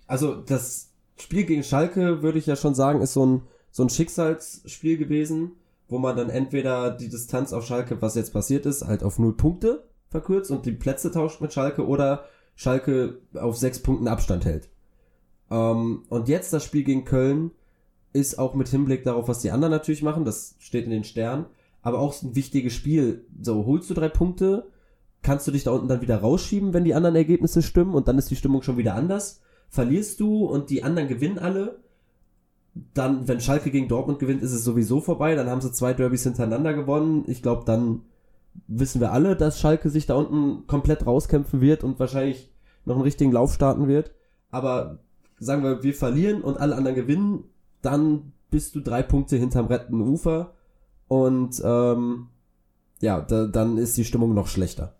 also 0.07 0.35
das 0.35 0.91
Spiel 1.17 1.43
gegen 1.43 1.63
Schalke 1.63 2.21
würde 2.21 2.39
ich 2.39 2.45
ja 2.45 2.55
schon 2.55 2.75
sagen, 2.75 3.01
ist 3.01 3.13
so 3.13 3.25
ein, 3.25 3.41
so 3.71 3.83
ein 3.83 3.89
Schicksalsspiel 3.89 4.97
gewesen 4.97 5.53
wo 5.93 5.99
man 5.99 6.15
dann 6.15 6.31
entweder 6.31 6.89
die 6.89 7.07
Distanz 7.07 7.53
auf 7.53 7.67
Schalke, 7.67 8.01
was 8.01 8.15
jetzt 8.15 8.33
passiert 8.33 8.65
ist, 8.65 8.85
halt 8.85 9.03
auf 9.03 9.19
null 9.19 9.37
Punkte 9.37 9.83
verkürzt 10.09 10.49
und 10.49 10.65
die 10.65 10.71
Plätze 10.71 11.11
tauscht 11.11 11.39
mit 11.39 11.53
Schalke 11.53 11.85
oder 11.85 12.25
Schalke 12.55 13.19
auf 13.33 13.57
sechs 13.57 13.79
Punkten 13.79 14.07
Abstand 14.07 14.45
hält. 14.45 14.69
Ähm, 15.49 16.03
und 16.09 16.27
jetzt 16.27 16.53
das 16.53 16.63
Spiel 16.63 16.83
gegen 16.83 17.05
Köln 17.05 17.51
ist 18.13 18.37
auch 18.37 18.53
mit 18.53 18.69
Hinblick 18.69 19.03
darauf, 19.03 19.27
was 19.27 19.39
die 19.39 19.51
anderen 19.51 19.71
natürlich 19.71 20.03
machen, 20.03 20.25
das 20.25 20.55
steht 20.59 20.85
in 20.85 20.91
den 20.91 21.03
Sternen, 21.03 21.45
aber 21.81 21.99
auch 21.99 22.21
ein 22.21 22.35
wichtiges 22.35 22.73
Spiel. 22.73 23.25
So, 23.41 23.65
holst 23.65 23.89
du 23.89 23.93
drei 23.95 24.09
Punkte, 24.09 24.67
kannst 25.23 25.47
du 25.47 25.51
dich 25.51 25.63
da 25.63 25.71
unten 25.71 25.87
dann 25.87 26.01
wieder 26.01 26.17
rausschieben, 26.17 26.73
wenn 26.73 26.83
die 26.83 26.93
anderen 26.93 27.15
Ergebnisse 27.15 27.61
stimmen 27.61 27.95
und 27.95 28.07
dann 28.07 28.17
ist 28.17 28.29
die 28.29 28.35
Stimmung 28.35 28.61
schon 28.61 28.77
wieder 28.77 28.95
anders. 28.95 29.41
Verlierst 29.69 30.19
du 30.19 30.45
und 30.45 30.69
die 30.69 30.83
anderen 30.83 31.07
gewinnen 31.09 31.39
alle, 31.39 31.79
dann, 32.93 33.27
wenn 33.27 33.39
Schalke 33.39 33.71
gegen 33.71 33.87
Dortmund 33.87 34.19
gewinnt, 34.19 34.41
ist 34.41 34.53
es 34.53 34.63
sowieso 34.63 34.99
vorbei. 34.99 35.35
Dann 35.35 35.49
haben 35.49 35.61
sie 35.61 35.71
zwei 35.71 35.93
Derbys 35.93 36.23
hintereinander 36.23 36.73
gewonnen. 36.73 37.23
Ich 37.27 37.41
glaube, 37.41 37.63
dann 37.65 38.01
wissen 38.67 39.01
wir 39.01 39.11
alle, 39.11 39.35
dass 39.35 39.59
Schalke 39.59 39.89
sich 39.89 40.05
da 40.05 40.15
unten 40.15 40.67
komplett 40.67 41.05
rauskämpfen 41.05 41.61
wird 41.61 41.83
und 41.83 41.99
wahrscheinlich 41.99 42.49
noch 42.85 42.95
einen 42.95 43.03
richtigen 43.03 43.31
Lauf 43.31 43.53
starten 43.53 43.87
wird. 43.87 44.11
Aber 44.51 44.99
sagen 45.39 45.63
wir, 45.63 45.83
wir 45.83 45.93
verlieren 45.93 46.41
und 46.41 46.57
alle 46.57 46.75
anderen 46.75 46.95
gewinnen, 46.95 47.45
dann 47.81 48.33
bist 48.49 48.75
du 48.75 48.81
drei 48.81 49.01
Punkte 49.01 49.35
hinterm 49.35 49.65
rettenden 49.67 50.07
Ufer 50.07 50.53
und 51.07 51.61
ähm, 51.63 52.27
ja, 53.01 53.21
da, 53.21 53.47
dann 53.47 53.77
ist 53.77 53.97
die 53.97 54.05
Stimmung 54.05 54.33
noch 54.33 54.47
schlechter. 54.47 54.95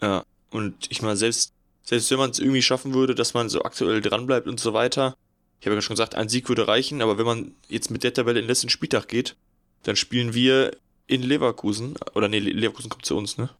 Ja, 0.00 0.24
und 0.50 0.74
ich 0.90 1.02
meine, 1.02 1.16
selbst, 1.16 1.52
selbst 1.82 2.10
wenn 2.10 2.18
man 2.18 2.30
es 2.30 2.38
irgendwie 2.38 2.62
schaffen 2.62 2.94
würde, 2.94 3.14
dass 3.14 3.34
man 3.34 3.48
so 3.48 3.62
aktuell 3.62 4.00
dranbleibt 4.00 4.48
und 4.48 4.58
so 4.58 4.72
weiter, 4.72 5.16
ich 5.60 5.66
habe 5.66 5.74
ja 5.74 5.82
schon 5.82 5.94
gesagt, 5.94 6.14
ein 6.14 6.28
Sieg 6.28 6.48
würde 6.48 6.68
reichen, 6.68 7.02
aber 7.02 7.18
wenn 7.18 7.26
man 7.26 7.52
jetzt 7.68 7.90
mit 7.90 8.04
der 8.04 8.14
Tabelle 8.14 8.38
in 8.38 8.44
den 8.44 8.48
letzten 8.48 8.68
Spieltag 8.68 9.08
geht, 9.08 9.36
dann 9.82 9.96
spielen 9.96 10.34
wir 10.34 10.76
in 11.08 11.22
Leverkusen, 11.22 11.96
oder 12.14 12.28
nee, 12.28 12.38
Leverkusen 12.38 12.90
kommt 12.90 13.04
zu 13.04 13.16
uns, 13.16 13.36
ne? 13.38 13.50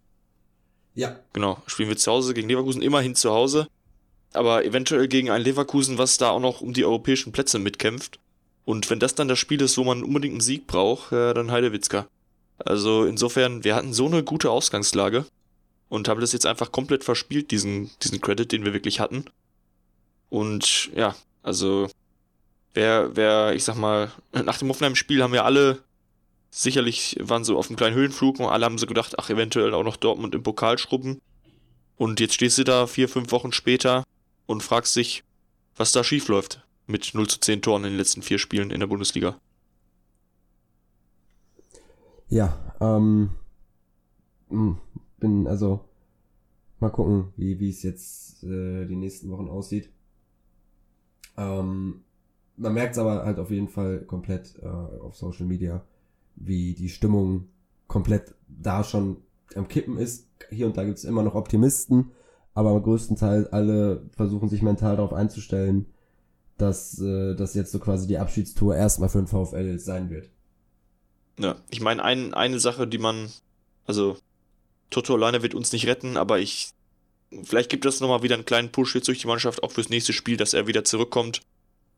Ja. 0.95 1.19
Genau, 1.33 1.61
spielen 1.67 1.89
wir 1.89 1.97
zu 1.97 2.13
Hause 2.13 2.35
gegen 2.35 2.49
Leverkusen, 2.49 2.83
immerhin 2.83 3.15
zu 3.17 3.31
Hause. 3.33 3.67
aber 4.33 4.65
eventuell 4.65 5.09
gegen 5.09 5.31
ein 5.31 5.43
Leverkusen, 5.43 5.99
was 5.99 6.19
da 6.19 6.31
auch 6.31 6.41
noch 6.41 6.61
um 6.61 6.73
die 6.73 6.85
europäischen 6.85 7.33
Plätze 7.33 7.59
mitkämpft. 7.59 8.19
Und 8.65 8.91
wenn 8.91 9.01
das 9.01 9.15
dann 9.15 9.29
das 9.29 9.39
Spiel 9.39 9.63
ist, 9.63 9.79
wo 9.79 9.85
man 9.85 10.03
unbedingt 10.03 10.35
einen 10.35 10.41
Sieg 10.41 10.67
braucht, 10.67 11.13
ja, 11.13 11.33
dann 11.33 11.51
Heidewitzka. 11.51 12.07
Also 12.59 13.05
insofern, 13.05 13.65
wir 13.65 13.75
hatten 13.75 13.93
so 13.95 14.07
eine 14.07 14.23
gute 14.23 14.51
Ausgangslage 14.51 15.25
und 15.89 16.09
haben 16.09 16.21
das 16.21 16.33
jetzt 16.33 16.45
einfach 16.45 16.73
komplett 16.73 17.05
verspielt, 17.05 17.51
diesen, 17.51 17.91
diesen 18.03 18.21
Credit, 18.21 18.51
den 18.51 18.65
wir 18.65 18.75
wirklich 18.75 19.01
hatten. 19.01 19.25
Und 20.29 20.91
ja, 20.95 21.15
also 21.43 21.89
wer, 22.75 23.17
wer, 23.17 23.55
ich 23.55 23.65
sag 23.65 23.77
mal, 23.77 24.13
nach 24.33 24.59
dem 24.59 24.69
Hoffenheim-Spiel 24.69 25.23
haben 25.23 25.33
wir 25.33 25.45
alle 25.45 25.79
sicherlich 26.51 27.17
waren 27.21 27.45
so 27.45 27.59
auf 27.59 27.69
einem 27.69 27.77
kleinen 27.77 27.97
Höhenflug 27.97 28.41
und 28.41 28.47
alle 28.47 28.65
haben 28.65 28.79
so 28.79 28.87
gedacht, 28.87 29.19
ach, 29.19 29.31
eventuell 29.31 29.75
auch 29.75 29.85
noch 29.85 29.97
Dortmund 29.97 30.35
im 30.35 30.43
Pokal 30.43 30.79
schrubben. 30.79 31.21
Und 31.97 32.21
jetzt 32.21 32.35
stehst 32.35 32.59
du 32.59 32.65
da 32.65 32.87
vier, 32.87 33.09
fünf 33.09 33.33
Wochen 33.33 33.53
später 33.53 34.05
und 34.47 34.63
fragst 34.63 34.95
dich, 34.97 35.25
was 35.77 35.93
da 35.93 36.05
schief 36.05 36.29
läuft 36.29 36.65
mit 36.87 37.15
0 37.15 37.29
zu 37.29 37.41
10 37.41 37.63
Toren 37.63 37.85
in 37.85 37.91
den 37.91 37.99
letzten 37.99 38.23
vier 38.23 38.39
Spielen 38.39 38.71
in 38.71 38.81
der 38.81 38.87
Bundesliga. 38.87 39.39
Ja, 42.29 42.75
ähm, 42.81 43.31
hm, 44.49 44.79
bin 45.19 45.47
also 45.47 45.81
mal 46.81 46.91
gucken, 46.91 47.33
wie 47.37 47.59
wie 47.59 47.71
es 47.71 47.83
jetzt 47.83 48.43
äh, 48.45 48.87
die 48.87 48.97
nächsten 48.97 49.31
Wochen 49.31 49.49
aussieht. 49.49 49.91
Ähm, 51.37 52.03
man 52.57 52.75
merkt 52.75 52.93
es 52.93 52.99
aber 52.99 53.25
halt 53.25 53.39
auf 53.39 53.51
jeden 53.51 53.69
Fall 53.69 54.01
komplett 54.01 54.59
äh, 54.63 54.67
auf 54.67 55.17
Social 55.17 55.47
Media, 55.47 55.85
wie 56.41 56.75
die 56.75 56.89
Stimmung 56.89 57.49
komplett 57.87 58.35
da 58.49 58.85
schon 58.85 59.19
am 59.55 59.69
Kippen 59.69 59.99
ist. 59.99 60.29
Hier 60.51 60.67
und 60.67 60.77
da 60.77 60.85
gibt 60.85 60.99
es 60.99 61.05
immer 61.05 61.23
noch 61.23 61.35
Optimisten, 61.35 62.13
aber 62.55 62.81
größtenteils 62.81 63.53
alle 63.53 64.09
versuchen 64.17 64.49
sich 64.49 64.63
mental 64.63 64.97
darauf 64.97 65.13
einzustellen, 65.13 65.87
dass 66.57 67.01
äh, 67.01 67.35
das 67.35 67.55
jetzt 67.55 67.73
so 67.73 67.79
quasi 67.79 68.07
die 68.07 68.19
Abschiedstour 68.19 68.77
erstmal 68.77 69.09
für 69.09 69.23
den 69.23 69.27
VfL 69.27 69.79
sein 69.79 70.11
wird. 70.11 70.29
Ja, 71.39 71.57
ich 71.71 71.81
meine, 71.81 72.03
ein, 72.03 72.35
eine 72.35 72.59
Sache, 72.59 72.87
die 72.87 72.99
man, 72.99 73.31
also 73.87 74.17
Toto 74.91 75.15
alleine 75.15 75.43
wird 75.43 75.55
uns 75.55 75.73
nicht 75.73 75.87
retten, 75.87 76.17
aber 76.17 76.41
ich, 76.41 76.71
vielleicht 77.45 77.71
gibt 77.71 77.85
das 77.85 78.01
nochmal 78.01 78.23
wieder 78.23 78.35
einen 78.35 78.45
kleinen 78.45 78.73
Push 78.73 78.97
jetzt 78.97 79.07
durch 79.07 79.21
die 79.21 79.29
Mannschaft, 79.29 79.63
auch 79.63 79.71
fürs 79.71 79.89
nächste 79.89 80.13
Spiel, 80.13 80.37
dass 80.37 80.55
er 80.55 80.67
wieder 80.67 80.85
zurückkommt 80.85 81.43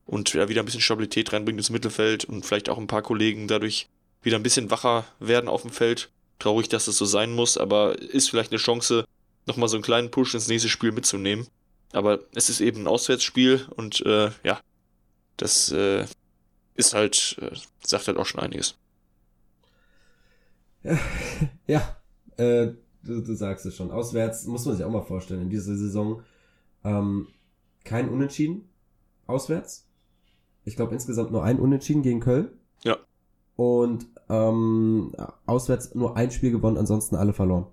und 0.04 0.34
ja, 0.34 0.48
wieder 0.48 0.62
ein 0.62 0.66
bisschen 0.66 0.82
Stabilität 0.82 1.32
reinbringt 1.32 1.58
ins 1.58 1.70
Mittelfeld 1.70 2.26
und 2.26 2.44
vielleicht 2.44 2.68
auch 2.68 2.78
ein 2.78 2.86
paar 2.86 3.02
Kollegen 3.02 3.48
dadurch 3.48 3.88
wieder 4.22 4.36
ein 4.36 4.42
bisschen 4.42 4.70
wacher 4.70 5.04
werden 5.18 5.48
auf 5.48 5.62
dem 5.62 5.70
Feld. 5.70 6.10
Traurig, 6.38 6.68
dass 6.68 6.86
das 6.86 6.96
so 6.96 7.04
sein 7.04 7.32
muss, 7.32 7.58
aber 7.58 7.98
ist 7.98 8.30
vielleicht 8.30 8.50
eine 8.50 8.58
Chance, 8.58 9.04
nochmal 9.46 9.68
so 9.68 9.76
einen 9.76 9.84
kleinen 9.84 10.10
Push 10.10 10.34
ins 10.34 10.48
nächste 10.48 10.68
Spiel 10.68 10.92
mitzunehmen. 10.92 11.46
Aber 11.92 12.20
es 12.34 12.48
ist 12.48 12.60
eben 12.60 12.82
ein 12.82 12.86
Auswärtsspiel 12.86 13.66
und 13.76 14.04
äh, 14.06 14.30
ja, 14.44 14.60
das 15.36 15.72
äh, 15.72 16.06
ist 16.74 16.94
halt, 16.94 17.36
äh, 17.40 17.56
sagt 17.84 18.06
halt 18.08 18.16
auch 18.16 18.26
schon 18.26 18.40
einiges. 18.40 18.76
Ja, 20.82 20.98
ja 21.66 21.96
äh, 22.36 22.72
du, 23.02 23.20
du 23.20 23.34
sagst 23.34 23.66
es 23.66 23.76
schon. 23.76 23.90
Auswärts 23.90 24.46
muss 24.46 24.64
man 24.64 24.76
sich 24.76 24.84
auch 24.84 24.90
mal 24.90 25.02
vorstellen, 25.02 25.42
in 25.42 25.50
dieser 25.50 25.76
Saison 25.76 26.22
ähm, 26.84 27.28
kein 27.84 28.08
Unentschieden 28.08 28.68
auswärts. 29.26 29.86
Ich 30.64 30.76
glaube 30.76 30.94
insgesamt 30.94 31.32
nur 31.32 31.42
ein 31.42 31.58
Unentschieden 31.58 32.02
gegen 32.02 32.20
Köln. 32.20 32.50
Und 33.60 34.06
ähm, 34.30 35.12
auswärts 35.44 35.94
nur 35.94 36.16
ein 36.16 36.30
Spiel 36.30 36.50
gewonnen, 36.50 36.78
ansonsten 36.78 37.14
alle 37.14 37.34
verloren. 37.34 37.66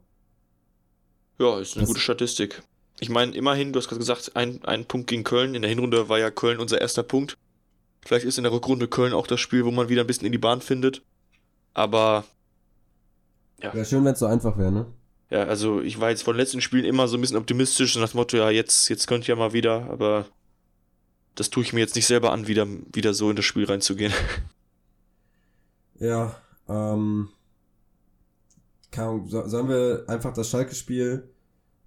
Ja, 1.39 1.59
ist 1.59 1.77
eine 1.77 1.83
das 1.83 1.87
gute 1.87 2.01
Statistik. 2.01 2.61
Ich 2.99 3.07
meine, 3.07 3.33
immerhin, 3.33 3.71
du 3.71 3.79
hast 3.79 3.87
gerade 3.87 3.99
gesagt, 3.99 4.35
ein, 4.35 4.61
ein 4.65 4.83
Punkt 4.83 5.07
gegen 5.07 5.23
Köln. 5.23 5.55
In 5.55 5.61
der 5.61 5.69
Hinrunde 5.69 6.09
war 6.09 6.19
ja 6.19 6.29
Köln 6.29 6.59
unser 6.59 6.81
erster 6.81 7.03
Punkt. 7.03 7.37
Vielleicht 8.01 8.25
ist 8.25 8.37
in 8.37 8.43
der 8.43 8.51
Rückrunde 8.51 8.89
Köln 8.89 9.13
auch 9.13 9.27
das 9.27 9.39
Spiel, 9.39 9.63
wo 9.63 9.71
man 9.71 9.87
wieder 9.87 10.01
ein 10.01 10.07
bisschen 10.07 10.25
in 10.25 10.33
die 10.33 10.37
Bahn 10.37 10.59
findet. 10.59 11.03
Aber. 11.73 12.25
Ja. 13.63 13.73
Wäre 13.73 13.85
schön, 13.85 14.03
wenn 14.03 14.11
es 14.11 14.19
so 14.19 14.25
einfach 14.25 14.57
wäre, 14.57 14.73
ne? 14.73 14.87
Ja, 15.29 15.45
also 15.45 15.79
ich 15.79 16.01
war 16.01 16.09
jetzt 16.09 16.23
von 16.23 16.33
den 16.33 16.41
letzten 16.41 16.59
Spielen 16.59 16.83
immer 16.83 17.07
so 17.07 17.17
ein 17.17 17.21
bisschen 17.21 17.37
optimistisch 17.37 17.95
und 17.95 18.01
das 18.01 18.13
Motto, 18.13 18.35
ja, 18.35 18.49
jetzt, 18.49 18.89
jetzt 18.89 19.07
könnt 19.07 19.23
ihr 19.29 19.35
ja 19.35 19.39
mal 19.39 19.53
wieder, 19.53 19.89
aber 19.89 20.25
das 21.35 21.49
tue 21.49 21.63
ich 21.63 21.71
mir 21.71 21.79
jetzt 21.79 21.95
nicht 21.95 22.07
selber 22.07 22.33
an, 22.33 22.47
wieder, 22.47 22.67
wieder 22.91 23.13
so 23.13 23.29
in 23.29 23.37
das 23.37 23.45
Spiel 23.45 23.63
reinzugehen. 23.63 24.11
Ja, 25.99 26.35
ähm. 26.67 27.29
Kann, 28.89 29.27
sollen 29.27 29.67
wir 29.67 30.05
einfach 30.07 30.33
das 30.33 30.49
Schalke-Spiel 30.49 31.29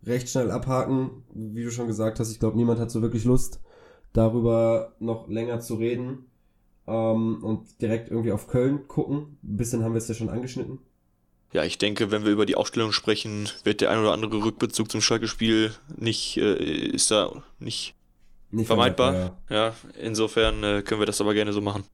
recht 0.05 0.29
schnell 0.29 0.51
abhaken. 0.51 1.25
Wie 1.33 1.65
du 1.65 1.71
schon 1.71 1.87
gesagt 1.87 2.21
hast, 2.21 2.31
ich 2.31 2.39
glaube, 2.39 2.57
niemand 2.57 2.79
hat 2.79 2.91
so 2.91 3.03
wirklich 3.03 3.25
Lust, 3.25 3.61
darüber 4.13 4.95
noch 4.99 5.29
länger 5.29 5.61
zu 5.61 5.77
reden. 5.77 6.27
Ähm, 6.87 7.43
und 7.43 7.81
direkt 7.81 8.11
irgendwie 8.11 8.33
auf 8.33 8.49
Köln 8.49 8.87
gucken. 8.89 9.39
Ein 9.43 9.57
bisschen 9.57 9.83
haben 9.83 9.93
wir 9.93 9.99
es 9.99 10.09
ja 10.09 10.15
schon 10.15 10.29
angeschnitten. 10.29 10.79
Ja, 11.53 11.65
ich 11.65 11.79
denke, 11.79 12.11
wenn 12.11 12.25
wir 12.25 12.33
über 12.33 12.47
die 12.47 12.55
Aufstellung 12.55 12.93
sprechen, 12.93 13.49
wird 13.65 13.81
der 13.81 13.91
ein 13.91 13.99
oder 13.99 14.13
andere 14.13 14.45
Rückbezug 14.45 14.91
zum 14.91 15.01
Schalke-Spiel 15.01 15.73
nicht, 15.97 16.37
äh, 16.37 16.55
ist 16.55 17.11
da 17.11 17.43
nicht, 17.59 17.95
nicht 18.51 18.69
vermeidbar. 18.69 19.13
vermeidbar 19.13 19.41
ja. 19.51 19.67
ja. 19.69 19.75
insofern 20.01 20.63
äh, 20.63 20.83
können 20.83 21.01
wir 21.01 21.07
das 21.07 21.21
aber 21.21 21.35
gerne 21.35 21.53
so 21.53 21.61
machen. 21.61 21.85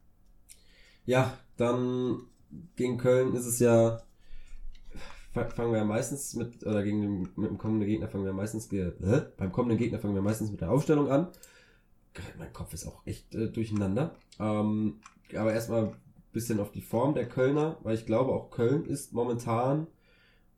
Ja, 1.06 1.38
dann 1.56 2.22
gegen 2.76 2.98
Köln 2.98 3.34
ist 3.34 3.46
es 3.46 3.58
ja 3.58 4.00
fangen 5.44 5.72
wir 5.72 5.84
meistens 5.84 6.34
mit, 6.34 6.64
oder 6.64 6.82
gegen 6.82 7.02
den, 7.02 7.28
mit 7.36 7.50
dem 7.50 7.58
kommenden 7.58 7.86
Gegner 7.86 8.08
fangen 8.08 8.24
wir 8.24 8.32
meistens, 8.32 8.72
äh, 8.72 8.92
beim 9.36 9.52
kommenden 9.52 9.78
Gegner 9.78 9.98
fangen 9.98 10.14
wir 10.14 10.22
meistens 10.22 10.50
mit 10.50 10.60
der 10.60 10.70
Aufstellung 10.70 11.10
an. 11.10 11.28
Mein 12.38 12.52
Kopf 12.52 12.72
ist 12.72 12.86
auch 12.86 13.06
echt 13.06 13.34
äh, 13.34 13.48
durcheinander. 13.50 14.16
Ähm, 14.40 15.00
aber 15.36 15.52
erstmal 15.52 15.84
ein 15.84 15.96
bisschen 16.32 16.60
auf 16.60 16.70
die 16.72 16.80
Form 16.80 17.14
der 17.14 17.28
Kölner, 17.28 17.76
weil 17.82 17.94
ich 17.94 18.06
glaube, 18.06 18.32
auch 18.32 18.50
Köln 18.50 18.86
ist 18.86 19.12
momentan 19.12 19.86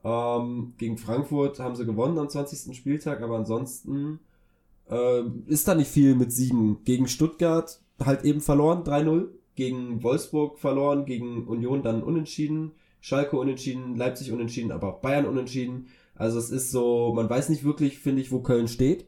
ähm, 0.05 0.75
gegen 0.79 0.97
Frankfurt 0.97 1.59
haben 1.59 1.75
sie 1.75 1.85
gewonnen 1.85 2.19
am 2.19 2.29
20. 2.29 2.77
Spieltag, 2.77 3.21
aber 3.21 3.37
ansonsten 3.37 4.21
äh, 4.89 5.23
ist 5.47 5.67
da 5.67 5.75
nicht 5.75 5.91
viel 5.91 6.15
mit 6.15 6.33
Siegen. 6.33 6.85
Gegen 6.85 7.09
Stuttgart 7.09 7.81
halt 7.99 8.25
eben 8.25 8.41
verloren, 8.41 8.85
3-0. 8.85 9.29
Gegen 9.59 10.05
Wolfsburg 10.05 10.61
verloren, 10.61 11.05
gegen 11.05 11.49
Union 11.49 11.83
dann 11.83 12.05
unentschieden 12.05 12.75
Schalke 13.01 13.37
unentschieden, 13.37 13.97
Leipzig 13.97 14.33
unentschieden, 14.33 14.73
aber 14.73 14.89
auch 14.89 15.01
Bayern 15.01 15.27
unentschieden. 15.27 15.89
Also 16.15 16.39
es 16.39 16.51
ist 16.51 16.71
so, 16.71 17.13
man 17.15 17.31
weiß 17.31 17.49
nicht 17.49 17.65
wirklich, 17.65 17.99
finde 17.99 18.23
ich, 18.23 18.33
wo 18.33 18.41
Köln 18.41 18.69
steht. 18.69 19.07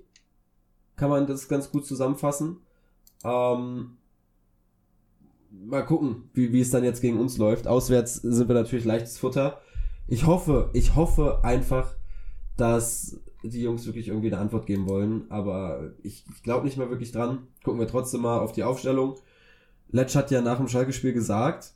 Kann 0.96 1.10
man 1.10 1.26
das 1.26 1.48
ganz 1.48 1.70
gut 1.70 1.86
zusammenfassen. 1.86 2.58
Ähm, 3.24 3.96
mal 5.50 5.84
gucken, 5.84 6.30
wie, 6.34 6.52
wie 6.52 6.60
es 6.60 6.70
dann 6.70 6.84
jetzt 6.84 7.00
gegen 7.00 7.18
uns 7.18 7.38
läuft. 7.38 7.66
Auswärts 7.66 8.16
sind 8.16 8.48
wir 8.48 8.54
natürlich 8.54 8.84
leichtes 8.84 9.18
Futter. 9.18 9.60
Ich 10.06 10.26
hoffe, 10.26 10.70
ich 10.72 10.94
hoffe 10.94 11.40
einfach, 11.42 11.94
dass 12.56 13.20
die 13.42 13.62
Jungs 13.62 13.86
wirklich 13.86 14.08
irgendwie 14.08 14.28
eine 14.28 14.38
Antwort 14.38 14.66
geben 14.66 14.88
wollen, 14.88 15.30
aber 15.30 15.92
ich, 16.02 16.24
ich 16.34 16.42
glaube 16.42 16.64
nicht 16.64 16.76
mehr 16.76 16.90
wirklich 16.90 17.10
dran. 17.10 17.48
Gucken 17.64 17.80
wir 17.80 17.88
trotzdem 17.88 18.20
mal 18.20 18.38
auf 18.40 18.52
die 18.52 18.64
Aufstellung. 18.64 19.16
Letsch 19.92 20.14
hat 20.14 20.30
ja 20.30 20.40
nach 20.40 20.58
dem 20.58 20.68
Schalke-Spiel 20.68 21.12
gesagt, 21.12 21.72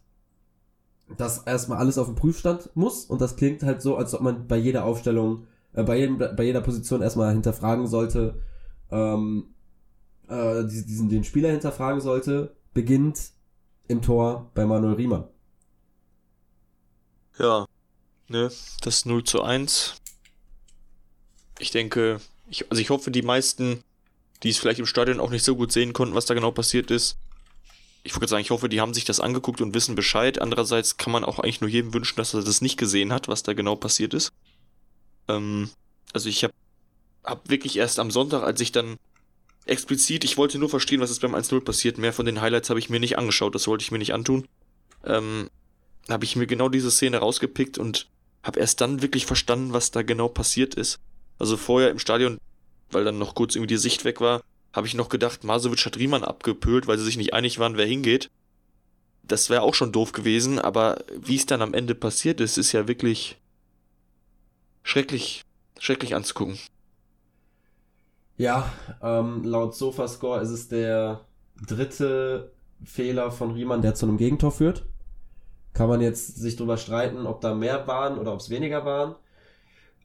dass 1.17 1.39
erstmal 1.39 1.79
alles 1.79 1.99
auf 1.99 2.07
den 2.07 2.15
Prüfstand 2.15 2.71
muss 2.75 3.05
und 3.05 3.21
das 3.21 3.37
klingt 3.37 3.63
halt 3.63 3.83
so, 3.83 3.97
als 3.97 4.15
ob 4.15 4.21
man 4.23 4.47
bei 4.47 4.57
jeder 4.57 4.85
Aufstellung, 4.85 5.47
äh, 5.75 5.83
bei, 5.83 5.99
jedem, 5.99 6.19
bei 6.19 6.45
jeder 6.45 6.61
Position 6.61 7.03
erstmal 7.03 7.33
hinterfragen 7.33 7.87
sollte, 7.87 8.41
ähm, 8.91 9.55
äh, 10.29 10.65
diesen, 10.65 11.09
den 11.09 11.25
Spieler 11.25 11.51
hinterfragen 11.51 12.01
sollte, 12.01 12.57
beginnt 12.73 13.33
im 13.89 14.01
Tor 14.01 14.51
bei 14.55 14.65
Manuel 14.65 14.95
Riemann. 14.95 15.25
Ja, 17.39 17.67
ne, 18.29 18.51
das 18.83 19.05
0 19.05 19.25
zu 19.25 19.43
1. 19.43 19.97
Ich 21.59 21.71
denke, 21.71 22.21
ich, 22.49 22.71
also 22.71 22.81
ich 22.81 22.91
hoffe, 22.91 23.11
die 23.11 23.23
meisten, 23.23 23.83
die 24.43 24.51
es 24.51 24.59
vielleicht 24.59 24.79
im 24.79 24.87
Stadion 24.87 25.21
auch 25.21 25.31
nicht 25.31 25.45
so 25.45 25.57
gut 25.57 25.73
sehen 25.73 25.93
konnten, 25.93 26.15
was 26.15 26.27
da 26.27 26.35
genau 26.35 26.51
passiert 26.51 26.91
ist, 26.91 27.19
ich 28.05 28.15
würde 28.15 28.29
sagen, 28.29 28.43
ich 28.43 28.51
hoffe, 28.51 28.69
die 28.69 28.81
haben 28.83 28.95
sich 28.95 29.07
das 29.07 29.19
angeguckt 29.19 29.63
und 29.63 29.75
wissen 29.75 29.95
Bescheid. 29.95 30.39
Andererseits 30.41 30.99
kann 30.99 31.13
man 31.13 31.25
auch 31.25 31.39
eigentlich 31.39 31.63
nur 31.63 31.71
jedem 31.71 31.95
wünschen, 31.95 32.17
dass 32.17 32.35
er 32.35 32.43
das 32.43 32.61
nicht 32.61 32.77
gesehen 32.77 33.13
hat, 33.13 33.29
was 33.29 33.43
da 33.43 33.55
genau 33.55 33.77
passiert 33.77 34.13
ist. 34.13 34.31
Ähm, 35.27 35.71
also 36.13 36.29
ich 36.29 36.45
habe 36.45 36.53
hab 37.25 37.49
wirklich 37.49 37.79
erst 37.79 37.99
am 37.99 38.11
Sonntag, 38.11 38.43
als 38.43 38.61
ich 38.61 38.73
dann 38.73 38.99
explizit, 39.65 40.23
ich 40.25 40.37
wollte 40.37 40.59
nur 40.59 40.69
verstehen, 40.69 41.01
was 41.01 41.11
ist 41.11 41.23
beim 41.23 41.35
1-0 41.35 41.63
passiert. 41.63 41.97
Mehr 41.97 42.13
von 42.13 42.27
den 42.27 42.43
Highlights 42.43 42.69
habe 42.69 42.79
ich 42.79 42.91
mir 42.91 43.01
nicht 43.01 43.17
angeschaut, 43.17 43.55
das 43.55 43.67
wollte 43.67 43.83
ich 43.83 43.91
mir 43.91 43.99
nicht 43.99 44.13
antun. 44.13 44.47
Ähm, 45.05 45.49
habe 46.11 46.27
ich 46.27 46.37
mir 46.37 46.47
genau 46.47 46.69
diese 46.69 46.91
Szene 46.91 47.17
rausgepickt 47.17 47.79
und 47.79 48.09
habe 48.43 48.61
erst 48.61 48.83
dann 48.83 49.01
wirklich 49.01 49.25
verstanden, 49.25 49.73
was 49.73 49.91
da 49.91 50.03
genau 50.03 50.29
passiert 50.29 50.75
ist. 50.75 51.01
Also 51.39 51.57
vorher 51.57 51.91
im 51.91 51.99
Stadion, 51.99 52.39
weil 52.91 53.05
dann 53.05 53.19
noch 53.19 53.35
kurz 53.35 53.57
irgendwie 53.57 53.75
die 53.75 53.81
Sicht 53.81 54.05
weg 54.05 54.21
war, 54.21 54.43
habe 54.75 54.87
ich 54.87 54.95
noch 54.95 55.09
gedacht, 55.09 55.45
Masovic 55.45 55.87
hat 55.87 55.97
Riemann 55.97 56.25
abgepölt, 56.25 56.87
weil 56.87 56.99
sie 56.99 57.05
sich 57.05 57.17
nicht 57.17 57.33
einig 57.33 57.59
waren, 57.59 57.77
wer 57.77 57.87
hingeht. 57.87 58.31
Das 59.23 59.49
wäre 59.49 59.63
auch 59.63 59.75
schon 59.75 59.93
doof 59.93 60.13
gewesen, 60.13 60.59
aber 60.59 61.03
wie 61.17 61.37
es 61.37 61.47
dann 61.47 61.63
am 61.63 61.73
Ende 61.73 61.95
passiert 61.95 62.41
ist, 62.41 62.59
ist 62.59 62.73
ja 62.73 62.87
wirklich 62.89 63.41
schrecklich, 64.83 65.43
schrecklich 65.79 66.15
anzugucken. 66.15 66.59
Ja, 68.37 68.71
ähm, 69.01 69.45
laut 69.45 69.75
Sofascore 69.77 70.41
ist 70.41 70.51
es 70.51 70.69
der 70.69 71.25
dritte 71.67 72.53
Fehler 72.85 73.31
von 73.31 73.53
Riemann, 73.53 73.81
der 73.81 73.95
zu 73.95 74.07
einem 74.07 74.19
Gegentor 74.19 74.51
führt. 74.51 74.85
Kann 75.73 75.89
man 75.89 76.01
jetzt 76.01 76.37
sich 76.37 76.57
drüber 76.57 76.77
streiten, 76.77 77.27
ob 77.27 77.41
da 77.41 77.55
mehr 77.55 77.87
waren 77.87 78.19
oder 78.19 78.33
ob 78.33 78.41
es 78.41 78.51
weniger 78.51 78.85
waren. 78.85 79.15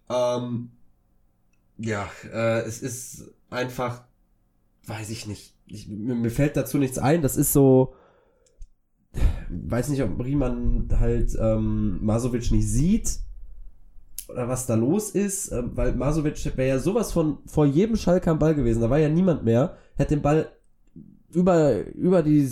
Ähm, 0.09 0.71
ja, 1.77 2.09
äh, 2.31 2.61
es 2.61 2.81
ist 2.81 3.33
einfach, 3.49 4.03
weiß 4.89 5.09
ich 5.11 5.27
nicht. 5.27 5.55
Ich, 5.67 5.87
mir, 5.87 6.31
fällt 6.31 6.57
dazu 6.57 6.77
nichts 6.77 6.97
ein. 6.97 7.21
Das 7.21 7.37
ist 7.37 7.53
so, 7.53 7.93
weiß 9.49 9.89
nicht, 9.89 10.01
ob 10.01 10.23
Riemann 10.23 10.89
halt 10.99 11.37
ähm, 11.39 12.03
Masovic 12.03 12.51
nicht 12.51 12.67
sieht 12.67 13.19
oder 14.27 14.47
was 14.47 14.65
da 14.65 14.75
los 14.75 15.11
ist, 15.11 15.49
äh, 15.51 15.63
weil 15.75 15.95
Masovic 15.95 16.45
wäre 16.57 16.69
ja 16.69 16.79
sowas 16.79 17.11
von 17.11 17.39
vor 17.45 17.65
jedem 17.65 17.95
Schalker 17.95 18.31
am 18.31 18.39
Ball 18.39 18.55
gewesen. 18.55 18.81
Da 18.81 18.89
war 18.89 18.99
ja 18.99 19.09
niemand 19.09 19.43
mehr, 19.43 19.77
hätte 19.95 20.15
den 20.15 20.21
Ball 20.21 20.51
über, 21.31 21.85
über 21.95 22.23
die 22.23 22.47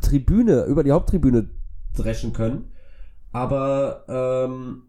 Tribüne, 0.00 0.64
über 0.64 0.82
die 0.84 0.92
Haupttribüne 0.92 1.48
dreschen 1.94 2.32
können. 2.32 2.72
Aber 3.32 4.04
ähm, 4.08 4.82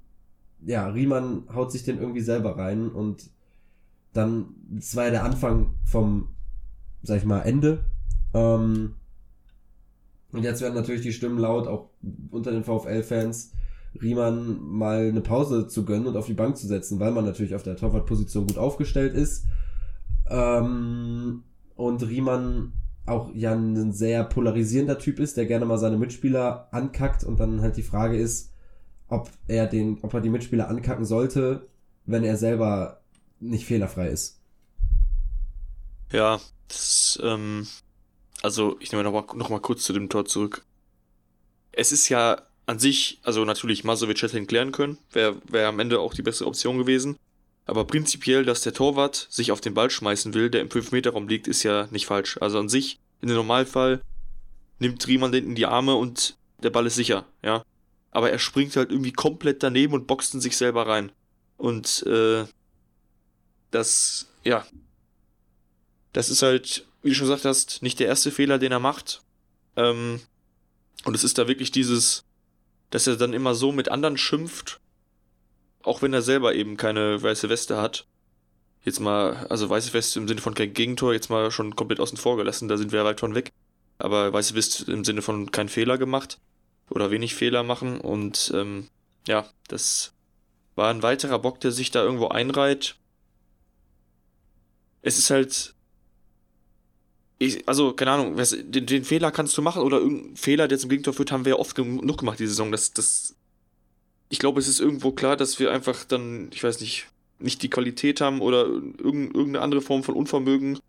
ja, 0.65 0.87
Riemann 0.87 1.43
haut 1.53 1.71
sich 1.71 1.83
den 1.83 1.99
irgendwie 1.99 2.21
selber 2.21 2.57
rein 2.57 2.89
und 2.89 3.29
dann, 4.13 4.55
das 4.69 4.95
war 4.95 5.05
ja 5.05 5.11
der 5.11 5.23
Anfang 5.23 5.75
vom, 5.83 6.32
sag 7.03 7.17
ich 7.17 7.25
mal, 7.25 7.41
Ende. 7.41 7.85
Ähm, 8.33 8.95
und 10.31 10.43
jetzt 10.43 10.61
werden 10.61 10.73
natürlich 10.73 11.01
die 11.01 11.13
Stimmen 11.13 11.37
laut, 11.37 11.67
auch 11.67 11.89
unter 12.31 12.51
den 12.51 12.63
VfL-Fans, 12.63 13.51
Riemann 14.01 14.59
mal 14.59 15.07
eine 15.07 15.21
Pause 15.21 15.67
zu 15.67 15.85
gönnen 15.85 16.07
und 16.07 16.17
auf 16.17 16.25
die 16.25 16.33
Bank 16.33 16.57
zu 16.57 16.65
setzen, 16.65 16.99
weil 16.99 17.11
man 17.11 17.25
natürlich 17.25 17.53
auf 17.53 17.61
der 17.61 17.75
Torwartposition 17.75 18.47
gut 18.47 18.57
aufgestellt 18.57 19.13
ist. 19.13 19.45
Ähm, 20.29 21.43
und 21.75 22.07
Riemann 22.07 22.73
auch 23.05 23.29
ja 23.35 23.53
ein 23.53 23.91
sehr 23.91 24.23
polarisierender 24.23 24.97
Typ 24.97 25.19
ist, 25.19 25.37
der 25.37 25.45
gerne 25.45 25.65
mal 25.65 25.77
seine 25.77 25.97
Mitspieler 25.97 26.69
ankackt 26.71 27.23
und 27.23 27.39
dann 27.39 27.61
halt 27.61 27.77
die 27.77 27.83
Frage 27.83 28.17
ist, 28.17 28.51
ob 29.09 29.29
er 29.47 29.67
den, 29.67 29.99
ob 30.01 30.13
er 30.13 30.21
die 30.21 30.29
Mitspieler 30.29 30.69
ankacken 30.69 31.05
sollte, 31.05 31.67
wenn 32.05 32.23
er 32.23 32.37
selber 32.37 33.01
nicht 33.39 33.65
fehlerfrei 33.65 34.07
ist. 34.07 34.39
Ja, 36.11 36.39
das, 36.73 37.19
ähm, 37.23 37.67
also 38.41 38.77
ich 38.79 38.91
nehme 38.91 39.03
nochmal 39.03 39.25
noch 39.35 39.49
mal 39.49 39.61
kurz 39.61 39.83
zu 39.83 39.93
dem 39.93 40.09
Tor 40.09 40.25
zurück. 40.25 40.63
Es 41.71 41.91
ist 41.91 42.09
ja 42.09 42.41
an 42.65 42.79
sich, 42.79 43.19
also 43.23 43.45
natürlich, 43.45 43.83
Masovic 43.83 44.21
hätte 44.21 44.37
ihn 44.37 44.47
klären 44.47 44.71
können, 44.71 44.97
wäre 45.11 45.41
wär 45.47 45.67
am 45.67 45.79
Ende 45.79 45.99
auch 45.99 46.13
die 46.13 46.21
bessere 46.21 46.47
Option 46.47 46.77
gewesen. 46.77 47.17
Aber 47.65 47.85
prinzipiell, 47.85 48.43
dass 48.43 48.61
der 48.61 48.73
Torwart 48.73 49.27
sich 49.29 49.51
auf 49.51 49.61
den 49.61 49.73
Ball 49.73 49.89
schmeißen 49.89 50.33
will, 50.33 50.49
der 50.49 50.61
im 50.61 50.69
5-Meter-Raum 50.69 51.27
liegt, 51.27 51.47
ist 51.47 51.63
ja 51.63 51.87
nicht 51.91 52.05
falsch. 52.05 52.37
Also 52.41 52.59
an 52.59 52.69
sich, 52.69 52.99
in 53.21 53.29
dem 53.29 53.37
Normalfall, 53.37 54.01
nimmt 54.79 55.07
Riemann 55.07 55.31
den 55.31 55.45
in 55.45 55.55
die 55.55 55.65
Arme 55.65 55.95
und 55.95 56.35
der 56.61 56.71
Ball 56.71 56.85
ist 56.85 56.95
sicher, 56.95 57.25
ja. 57.41 57.63
Aber 58.11 58.31
er 58.31 58.39
springt 58.39 58.75
halt 58.75 58.91
irgendwie 58.91 59.13
komplett 59.13 59.63
daneben 59.63 59.93
und 59.93 60.07
boxt 60.07 60.33
in 60.33 60.41
sich 60.41 60.57
selber 60.57 60.87
rein. 60.87 61.11
Und 61.57 62.03
äh, 62.05 62.45
das, 63.71 64.27
ja, 64.43 64.65
das 66.13 66.29
ist 66.29 66.41
halt, 66.41 66.85
wie 67.01 67.09
du 67.09 67.15
schon 67.15 67.27
gesagt 67.27 67.45
hast, 67.45 67.81
nicht 67.81 67.99
der 67.99 68.07
erste 68.07 68.31
Fehler, 68.31 68.59
den 68.59 68.71
er 68.71 68.79
macht. 68.79 69.21
Ähm, 69.75 70.21
und 71.05 71.15
es 71.15 71.23
ist 71.23 71.37
da 71.37 71.47
wirklich 71.47 71.71
dieses, 71.71 72.23
dass 72.89 73.07
er 73.07 73.17
dann 73.17 73.33
immer 73.33 73.55
so 73.55 73.71
mit 73.71 73.89
anderen 73.89 74.17
schimpft 74.17 74.79
auch 75.83 76.01
wenn 76.01 76.13
er 76.13 76.21
selber 76.21 76.55
eben 76.55 76.77
keine 76.77 77.21
weiße 77.21 77.49
Weste 77.49 77.77
hat, 77.77 78.07
jetzt 78.83 78.99
mal, 78.99 79.45
also 79.49 79.69
weiße 79.69 79.93
Weste 79.93 80.19
im 80.19 80.27
Sinne 80.27 80.41
von 80.41 80.55
kein 80.55 80.73
Gegentor, 80.73 81.13
jetzt 81.13 81.29
mal 81.29 81.51
schon 81.51 81.75
komplett 81.75 81.99
außen 81.99 82.17
vor 82.17 82.37
gelassen, 82.37 82.67
da 82.67 82.77
sind 82.77 82.91
wir 82.91 83.03
weit 83.05 83.19
von 83.19 83.35
weg. 83.35 83.51
Aber 83.99 84.33
weiße 84.33 84.55
Weste 84.55 84.91
im 84.91 85.05
Sinne 85.05 85.21
von 85.21 85.51
kein 85.51 85.69
Fehler 85.69 85.97
gemacht 85.97 86.39
oder 86.89 87.11
wenig 87.11 87.35
Fehler 87.35 87.63
machen 87.63 88.01
und 88.01 88.51
ähm, 88.55 88.89
ja, 89.27 89.45
das 89.67 90.13
war 90.75 90.89
ein 90.89 91.03
weiterer 91.03 91.39
Bock, 91.39 91.59
der 91.59 91.71
sich 91.71 91.91
da 91.91 92.03
irgendwo 92.03 92.29
einreiht. 92.29 92.95
Es 95.01 95.19
ist 95.19 95.29
halt, 95.29 95.72
ich, 97.43 97.67
also 97.67 97.93
keine 97.93 98.11
Ahnung, 98.11 98.35
den, 98.35 98.85
den, 98.85 99.03
Fehler 99.03 99.31
kannst 99.31 99.57
du 99.57 99.61
machen 99.61 99.81
oder 99.81 99.97
irgendeinen 99.97 100.35
Fehler, 100.35 100.67
der 100.67 100.77
zum 100.77 100.89
Gegentor 100.89 101.13
führt, 101.13 101.31
haben 101.31 101.45
wir 101.45 101.53
ja 101.53 101.59
oft 101.59 101.75
genug 101.75 102.17
gemacht 102.17 102.39
die 102.39 102.47
Saison. 102.47 102.71
Das, 102.71 102.93
das 102.93 103.35
ich 104.29 104.39
glaube, 104.39 104.59
es 104.59 104.67
ist 104.67 104.79
irgendwo 104.79 105.11
klar, 105.11 105.35
dass 105.35 105.59
wir 105.59 105.71
einfach 105.71 106.05
dann, 106.05 106.49
ich 106.53 106.63
weiß 106.63 106.79
nicht, 106.81 107.07
nicht 107.39 107.61
die 107.61 107.69
Qualität 107.69 108.21
haben 108.21 108.41
oder 108.41 108.65
irgendeine 108.65 109.61
andere 109.61 109.81
Form 109.81 110.03
von 110.03 110.15
Unvermögen 110.15 110.79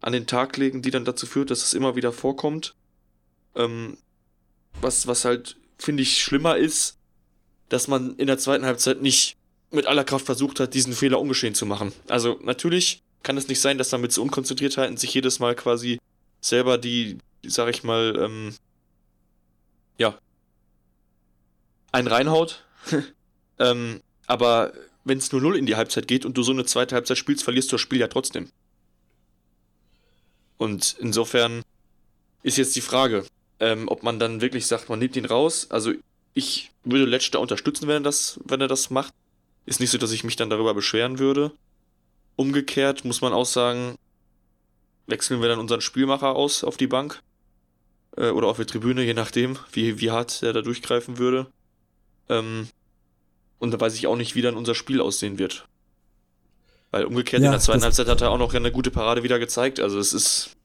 an 0.00 0.12
den 0.12 0.26
Tag 0.26 0.56
legen, 0.56 0.82
die 0.82 0.90
dann 0.90 1.04
dazu 1.04 1.26
führt, 1.26 1.50
dass 1.50 1.62
es 1.62 1.74
immer 1.74 1.94
wieder 1.94 2.12
vorkommt. 2.12 2.74
Ähm, 3.54 3.98
was, 4.80 5.06
was 5.06 5.24
halt, 5.24 5.56
finde 5.78 6.02
ich, 6.02 6.22
schlimmer 6.22 6.56
ist, 6.56 6.96
dass 7.68 7.86
man 7.86 8.16
in 8.16 8.26
der 8.26 8.38
zweiten 8.38 8.64
Halbzeit 8.64 9.02
nicht 9.02 9.36
mit 9.70 9.86
aller 9.86 10.04
Kraft 10.04 10.26
versucht 10.26 10.58
hat, 10.58 10.74
diesen 10.74 10.94
Fehler 10.94 11.20
ungeschehen 11.20 11.54
zu 11.54 11.66
machen. 11.66 11.92
Also 12.08 12.40
natürlich 12.42 13.02
kann 13.22 13.36
es 13.36 13.48
nicht 13.48 13.60
sein, 13.60 13.78
dass 13.78 13.92
man 13.92 14.00
mit 14.00 14.12
so 14.12 14.22
Unkonzentriertheiten 14.22 14.96
sich 14.96 15.12
jedes 15.14 15.38
Mal 15.38 15.54
quasi 15.54 15.98
selber 16.40 16.78
die, 16.78 17.18
sag 17.44 17.68
ich 17.68 17.84
mal, 17.84 18.16
ähm, 18.18 18.54
ja, 19.98 20.18
einen 21.92 22.08
reinhaut, 22.08 22.64
ähm, 23.58 24.00
aber 24.26 24.72
wenn 25.04 25.18
es 25.18 25.32
nur 25.32 25.40
0 25.40 25.56
in 25.56 25.66
die 25.66 25.76
Halbzeit 25.76 26.08
geht 26.08 26.24
und 26.24 26.36
du 26.36 26.42
so 26.42 26.52
eine 26.52 26.64
zweite 26.64 26.94
Halbzeit 26.94 27.18
spielst, 27.18 27.44
verlierst 27.44 27.70
du 27.72 27.74
das 27.74 27.80
Spiel 27.80 28.00
ja 28.00 28.08
trotzdem. 28.08 28.50
Und 30.56 30.96
insofern 30.98 31.62
ist 32.42 32.58
jetzt 32.58 32.76
die 32.76 32.80
Frage, 32.80 33.26
ähm, 33.60 33.88
ob 33.88 34.02
man 34.02 34.18
dann 34.18 34.40
wirklich 34.40 34.66
sagt, 34.66 34.88
man 34.88 34.98
nimmt 34.98 35.16
ihn 35.16 35.24
raus. 35.24 35.66
Also 35.70 35.92
ich 36.34 36.70
würde 36.84 37.04
Letsch 37.04 37.34
unterstützen, 37.34 37.88
wenn 37.88 37.96
er 37.96 38.00
das, 38.00 38.40
wenn 38.44 38.60
er 38.60 38.68
das 38.68 38.90
macht. 38.90 39.12
Ist 39.66 39.80
nicht 39.80 39.90
so, 39.90 39.98
dass 39.98 40.12
ich 40.12 40.24
mich 40.24 40.36
dann 40.36 40.50
darüber 40.50 40.74
beschweren 40.74 41.18
würde. 41.18 41.52
Umgekehrt 42.40 43.04
muss 43.04 43.20
man 43.20 43.34
auch 43.34 43.44
sagen, 43.44 43.96
wechseln 45.06 45.42
wir 45.42 45.48
dann 45.50 45.58
unseren 45.58 45.82
Spielmacher 45.82 46.34
aus 46.34 46.64
auf 46.64 46.78
die 46.78 46.86
Bank 46.86 47.22
äh, 48.16 48.30
oder 48.30 48.46
auf 48.46 48.56
die 48.56 48.64
Tribüne, 48.64 49.02
je 49.02 49.12
nachdem, 49.12 49.58
wie, 49.72 50.00
wie 50.00 50.10
hart 50.10 50.42
er 50.42 50.54
da 50.54 50.62
durchgreifen 50.62 51.18
würde. 51.18 51.48
Ähm, 52.30 52.68
und 53.58 53.72
da 53.72 53.78
weiß 53.78 53.94
ich 53.94 54.06
auch 54.06 54.16
nicht, 54.16 54.36
wie 54.36 54.40
dann 54.40 54.56
unser 54.56 54.74
Spiel 54.74 55.02
aussehen 55.02 55.38
wird. 55.38 55.68
Weil 56.90 57.04
umgekehrt 57.04 57.42
Ja, 57.42 57.48
in 57.48 57.52
der 57.52 57.60
zweiten 57.60 57.82
Halbzeit 57.82 58.08
hat 58.08 58.22
er 58.22 58.30
auch 58.30 58.38
noch 58.38 58.54
eine 58.54 58.72
gute 58.72 58.90
Parade 58.90 59.22
wieder 59.22 59.38
gezeigt. 59.38 59.78
Also 59.78 59.98
es 59.98 60.14
ist, 60.14 60.56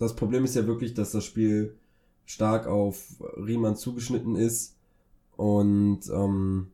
Das 0.00 0.16
Problem 0.16 0.44
ist 0.44 0.56
ja 0.56 0.66
wirklich, 0.66 0.94
dass 0.94 1.12
das 1.12 1.24
Spiel 1.24 1.78
stark 2.26 2.66
auf 2.66 3.04
Riemann 3.36 3.76
zugeschnitten 3.76 4.34
ist 4.34 4.74
und 5.36 6.00
ähm, 6.12 6.72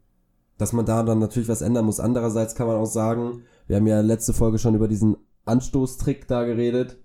dass 0.58 0.72
man 0.72 0.86
da 0.86 1.02
dann 1.02 1.18
natürlich 1.18 1.48
was 1.48 1.62
ändern 1.62 1.86
muss. 1.86 2.00
Andererseits 2.00 2.54
kann 2.54 2.66
man 2.66 2.76
auch 2.76 2.86
sagen, 2.86 3.42
wir 3.66 3.76
haben 3.76 3.86
ja 3.86 4.00
letzte 4.00 4.32
Folge 4.32 4.58
schon 4.58 4.74
über 4.74 4.88
diesen 4.88 5.16
Anstoßtrick 5.44 6.26
da 6.26 6.44
geredet. 6.44 6.98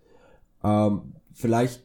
Ähm, 0.64 1.14
vielleicht 1.34 1.84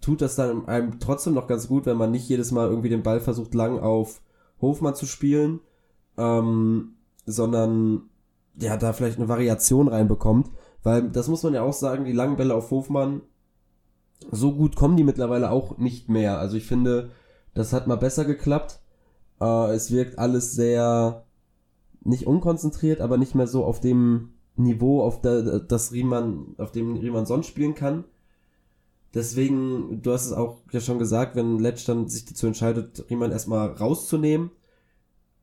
tut 0.00 0.20
das 0.20 0.36
dann 0.36 0.66
einem 0.66 0.98
trotzdem 0.98 1.34
noch 1.34 1.46
ganz 1.46 1.68
gut, 1.68 1.86
wenn 1.86 1.96
man 1.96 2.10
nicht 2.10 2.28
jedes 2.28 2.52
Mal 2.52 2.68
irgendwie 2.68 2.88
den 2.88 3.02
Ball 3.02 3.20
versucht 3.20 3.54
lang 3.54 3.78
auf 3.78 4.20
Hofmann 4.60 4.94
zu 4.94 5.06
spielen, 5.06 5.60
ähm, 6.16 6.94
sondern 7.24 8.02
ja 8.58 8.76
da 8.76 8.92
vielleicht 8.92 9.18
eine 9.18 9.28
Variation 9.28 9.88
reinbekommt, 9.88 10.50
weil 10.82 11.10
das 11.10 11.28
muss 11.28 11.42
man 11.42 11.54
ja 11.54 11.62
auch 11.62 11.72
sagen, 11.72 12.04
die 12.04 12.12
langen 12.12 12.36
Bälle 12.36 12.54
auf 12.54 12.70
Hofmann 12.70 13.22
so 14.30 14.52
gut 14.52 14.76
kommen 14.76 14.96
die 14.96 15.04
mittlerweile 15.04 15.50
auch 15.50 15.78
nicht 15.78 16.08
mehr. 16.08 16.38
Also 16.38 16.56
ich 16.56 16.66
finde, 16.66 17.10
das 17.54 17.72
hat 17.72 17.86
mal 17.86 17.96
besser 17.96 18.24
geklappt. 18.24 18.80
Äh, 19.40 19.74
es 19.74 19.90
wirkt 19.90 20.18
alles 20.18 20.52
sehr 20.52 21.24
nicht 22.02 22.26
unkonzentriert, 22.26 23.00
aber 23.00 23.18
nicht 23.18 23.34
mehr 23.34 23.46
so 23.46 23.64
auf 23.64 23.80
dem 23.80 24.30
Niveau, 24.56 25.02
auf 25.02 25.20
der, 25.20 25.60
das 25.60 25.92
Riemann, 25.92 26.54
auf 26.58 26.72
dem 26.72 26.96
Riemann 26.96 27.26
sonst 27.26 27.48
spielen 27.48 27.74
kann. 27.74 28.04
Deswegen, 29.12 30.02
du 30.02 30.12
hast 30.12 30.26
es 30.26 30.32
auch 30.32 30.58
ja 30.72 30.80
schon 30.80 30.98
gesagt, 30.98 31.36
wenn 31.36 31.58
Letsch 31.58 31.88
dann 31.88 32.08
sich 32.08 32.24
dazu 32.24 32.46
entscheidet, 32.46 33.06
Riemann 33.10 33.32
erstmal 33.32 33.68
rauszunehmen, 33.68 34.50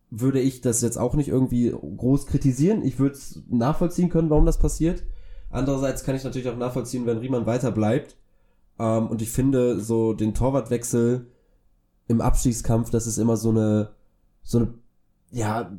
würde 0.09 0.39
ich 0.39 0.61
das 0.61 0.81
jetzt 0.81 0.97
auch 0.97 1.15
nicht 1.15 1.29
irgendwie 1.29 1.71
groß 1.71 2.27
kritisieren. 2.27 2.83
Ich 2.83 2.99
würde 2.99 3.15
es 3.15 3.41
nachvollziehen 3.49 4.09
können, 4.09 4.29
warum 4.29 4.45
das 4.45 4.59
passiert. 4.59 5.03
Andererseits 5.49 6.03
kann 6.03 6.15
ich 6.15 6.23
natürlich 6.23 6.49
auch 6.49 6.57
nachvollziehen, 6.57 7.05
wenn 7.05 7.17
Riemann 7.17 7.47
weiter 7.47 7.71
bleibt. 7.71 8.15
Ähm, 8.77 9.07
und 9.07 9.21
ich 9.21 9.31
finde, 9.31 9.79
so 9.79 10.13
den 10.13 10.33
Torwartwechsel 10.33 11.27
im 12.13 12.21
Abstiegskampf, 12.21 12.89
das 12.89 13.07
ist 13.07 13.17
immer 13.17 13.37
so 13.37 13.49
eine, 13.49 13.89
so 14.43 14.59
eine, 14.59 14.73
ja, 15.31 15.71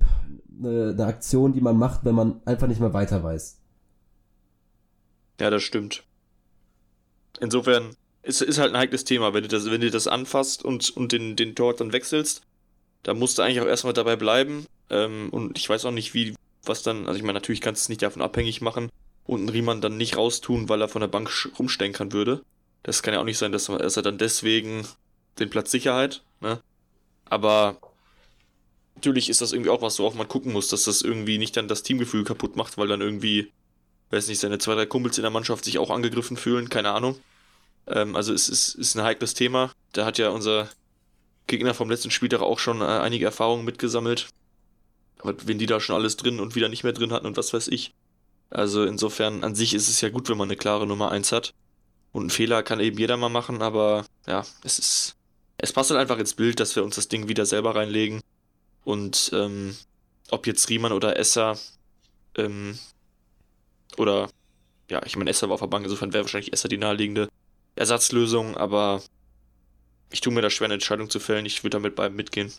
eine, 0.58 0.90
eine 0.90 1.06
Aktion, 1.06 1.52
die 1.52 1.60
man 1.60 1.76
macht, 1.76 2.04
wenn 2.04 2.14
man 2.14 2.40
einfach 2.44 2.66
nicht 2.66 2.80
mehr 2.80 2.94
weiter 2.94 3.22
weiß. 3.22 3.58
ja, 5.40 5.50
das 5.50 5.62
stimmt. 5.62 6.04
Insofern 7.40 7.96
ist, 8.22 8.40
ist 8.40 8.58
halt 8.58 8.72
ein 8.72 8.78
heikles 8.78 9.04
Thema, 9.04 9.34
wenn 9.34 9.42
du 9.42 9.48
das, 9.48 9.70
wenn 9.70 9.80
du 9.80 9.90
das 9.90 10.06
anfasst 10.06 10.64
und, 10.64 10.90
und 10.90 11.12
den, 11.12 11.36
den 11.36 11.54
Torwart 11.54 11.80
dann 11.80 11.92
wechselst. 11.92 12.42
Da 13.02 13.12
musst 13.12 13.38
du 13.38 13.42
eigentlich 13.42 13.60
auch 13.60 13.66
erstmal 13.66 13.92
dabei 13.92 14.16
bleiben. 14.16 14.66
Ähm, 14.90 15.28
und 15.30 15.58
ich 15.58 15.68
weiß 15.68 15.84
auch 15.84 15.90
nicht, 15.90 16.14
wie, 16.14 16.34
was 16.64 16.82
dann, 16.82 17.06
also 17.06 17.16
ich 17.16 17.22
meine, 17.22 17.34
natürlich 17.34 17.60
kannst 17.60 17.82
du 17.82 17.84
es 17.84 17.88
nicht 17.90 18.02
davon 18.02 18.22
abhängig 18.22 18.60
machen, 18.60 18.88
und 19.26 19.40
einen 19.40 19.48
Riemann 19.48 19.80
dann 19.80 19.96
nicht 19.96 20.16
raustun, 20.16 20.68
weil 20.68 20.80
er 20.80 20.88
von 20.88 21.00
der 21.00 21.08
Bank 21.08 21.30
rumstenkern 21.58 22.12
würde. 22.12 22.42
Das 22.82 23.02
kann 23.02 23.14
ja 23.14 23.20
auch 23.20 23.24
nicht 23.24 23.38
sein, 23.38 23.52
dass, 23.52 23.68
er 23.68 24.02
dann 24.02 24.18
deswegen 24.18 24.86
den 25.38 25.50
Platz 25.50 25.70
Sicherheit, 25.70 26.22
ne? 26.40 26.60
Aber 27.26 27.78
natürlich 28.94 29.28
ist 29.28 29.40
das 29.40 29.52
irgendwie 29.52 29.70
auch 29.70 29.82
was, 29.82 29.98
worauf 29.98 30.14
man 30.14 30.28
gucken 30.28 30.52
muss, 30.52 30.68
dass 30.68 30.84
das 30.84 31.02
irgendwie 31.02 31.38
nicht 31.38 31.56
dann 31.56 31.68
das 31.68 31.82
Teamgefühl 31.82 32.24
kaputt 32.24 32.56
macht, 32.56 32.78
weil 32.78 32.88
dann 32.88 33.00
irgendwie, 33.00 33.52
weiß 34.10 34.28
nicht, 34.28 34.38
seine 34.38 34.58
zwei, 34.58 34.74
drei 34.74 34.86
Kumpels 34.86 35.18
in 35.18 35.22
der 35.22 35.30
Mannschaft 35.30 35.64
sich 35.64 35.78
auch 35.78 35.90
angegriffen 35.90 36.36
fühlen, 36.36 36.68
keine 36.68 36.92
Ahnung. 36.92 37.18
Ähm, 37.86 38.16
also 38.16 38.32
es 38.32 38.48
ist, 38.48 38.74
ist 38.74 38.94
ein 38.94 39.02
heikles 39.02 39.34
Thema. 39.34 39.72
Da 39.92 40.04
hat 40.04 40.18
ja 40.18 40.30
unser 40.30 40.68
Gegner 41.46 41.74
vom 41.74 41.90
letzten 41.90 42.10
Spieltag 42.10 42.40
auch 42.40 42.58
schon 42.58 42.80
äh, 42.80 42.84
einige 42.84 43.24
Erfahrungen 43.24 43.64
mitgesammelt. 43.64 44.28
Aber 45.18 45.34
wenn 45.46 45.58
die 45.58 45.66
da 45.66 45.80
schon 45.80 45.96
alles 45.96 46.16
drin 46.16 46.40
und 46.40 46.54
wieder 46.54 46.68
nicht 46.68 46.84
mehr 46.84 46.92
drin 46.92 47.12
hatten 47.12 47.26
und 47.26 47.36
was 47.36 47.52
weiß 47.52 47.68
ich. 47.68 47.92
Also 48.50 48.84
insofern, 48.84 49.42
an 49.42 49.54
sich 49.54 49.74
ist 49.74 49.88
es 49.88 50.00
ja 50.00 50.10
gut, 50.10 50.28
wenn 50.28 50.36
man 50.36 50.48
eine 50.48 50.56
klare 50.56 50.86
Nummer 50.86 51.10
1 51.10 51.32
hat. 51.32 51.54
Und 52.12 52.22
einen 52.22 52.30
Fehler 52.30 52.62
kann 52.62 52.78
eben 52.80 52.98
jeder 52.98 53.16
mal 53.16 53.28
machen, 53.28 53.60
aber 53.60 54.06
ja, 54.26 54.44
es 54.62 54.78
ist. 54.78 55.16
Es 55.64 55.72
passt 55.72 55.90
halt 55.90 55.98
einfach 55.98 56.18
ins 56.18 56.34
Bild, 56.34 56.60
dass 56.60 56.76
wir 56.76 56.84
uns 56.84 56.96
das 56.96 57.08
Ding 57.08 57.26
wieder 57.26 57.46
selber 57.46 57.74
reinlegen. 57.74 58.20
Und 58.84 59.30
ähm, 59.32 59.74
ob 60.30 60.46
jetzt 60.46 60.68
Riemann 60.68 60.92
oder 60.92 61.18
Esser 61.18 61.56
ähm, 62.36 62.78
oder 63.96 64.28
ja, 64.90 65.00
ich 65.06 65.16
meine, 65.16 65.30
Esser 65.30 65.48
war 65.48 65.54
auf 65.54 65.60
der 65.60 65.68
Bank, 65.68 65.84
insofern 65.84 66.12
wäre 66.12 66.24
wahrscheinlich 66.24 66.52
Esser 66.52 66.68
die 66.68 66.76
naheliegende 66.76 67.30
Ersatzlösung, 67.76 68.58
aber 68.58 69.00
ich 70.10 70.20
tue 70.20 70.34
mir 70.34 70.42
da 70.42 70.50
schwer, 70.50 70.66
eine 70.66 70.74
Entscheidung 70.74 71.08
zu 71.08 71.18
fällen. 71.18 71.46
Ich 71.46 71.64
würde 71.64 71.78
damit 71.78 71.96
beim 71.96 72.14
mitgehen. 72.14 72.52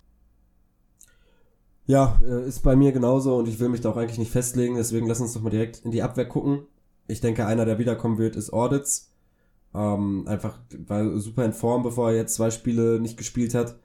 Ja, 1.86 2.20
äh, 2.28 2.48
ist 2.48 2.64
bei 2.64 2.76
mir 2.76 2.92
genauso 2.92 3.36
und 3.38 3.48
ich 3.48 3.60
will 3.60 3.70
mich 3.70 3.82
da 3.82 3.92
auch 3.92 3.98
eigentlich 3.98 4.18
nicht 4.18 4.32
festlegen, 4.32 4.78
deswegen 4.78 5.08
lass 5.08 5.22
uns 5.22 5.34
doch 5.34 5.42
mal 5.42 5.52
direkt 5.52 5.86
in 5.86 5.92
die 5.92 6.02
Abwehr 6.02 6.28
gucken. 6.28 6.66
Ich 7.08 7.22
denke, 7.22 7.46
einer, 7.46 7.66
der 7.66 7.78
wiederkommen 7.78 8.18
wird, 8.18 8.36
ist 8.36 8.52
Audits. 8.52 9.12
Ähm, 9.76 10.26
einfach, 10.28 10.60
weil 10.88 11.18
super 11.18 11.44
in 11.46 11.54
Form, 11.54 11.84
bevor 11.84 12.12
er 12.12 12.16
jetzt 12.16 12.36
zwei 12.36 12.52
Spiele 12.52 13.00
nicht 13.00 13.18
gespielt 13.18 13.54
hat. 13.54 13.78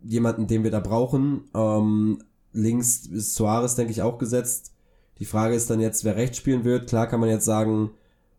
Jemanden, 0.00 0.46
den 0.46 0.64
wir 0.64 0.70
da 0.70 0.80
brauchen. 0.80 1.50
Ähm, 1.54 2.22
links 2.52 3.06
ist 3.06 3.34
Suarez, 3.34 3.74
denke 3.74 3.92
ich, 3.92 4.02
auch 4.02 4.18
gesetzt. 4.18 4.72
Die 5.18 5.24
Frage 5.24 5.54
ist 5.54 5.70
dann 5.70 5.80
jetzt, 5.80 6.04
wer 6.04 6.16
rechts 6.16 6.38
spielen 6.38 6.64
wird. 6.64 6.88
Klar 6.88 7.06
kann 7.06 7.20
man 7.20 7.28
jetzt 7.28 7.44
sagen, 7.44 7.90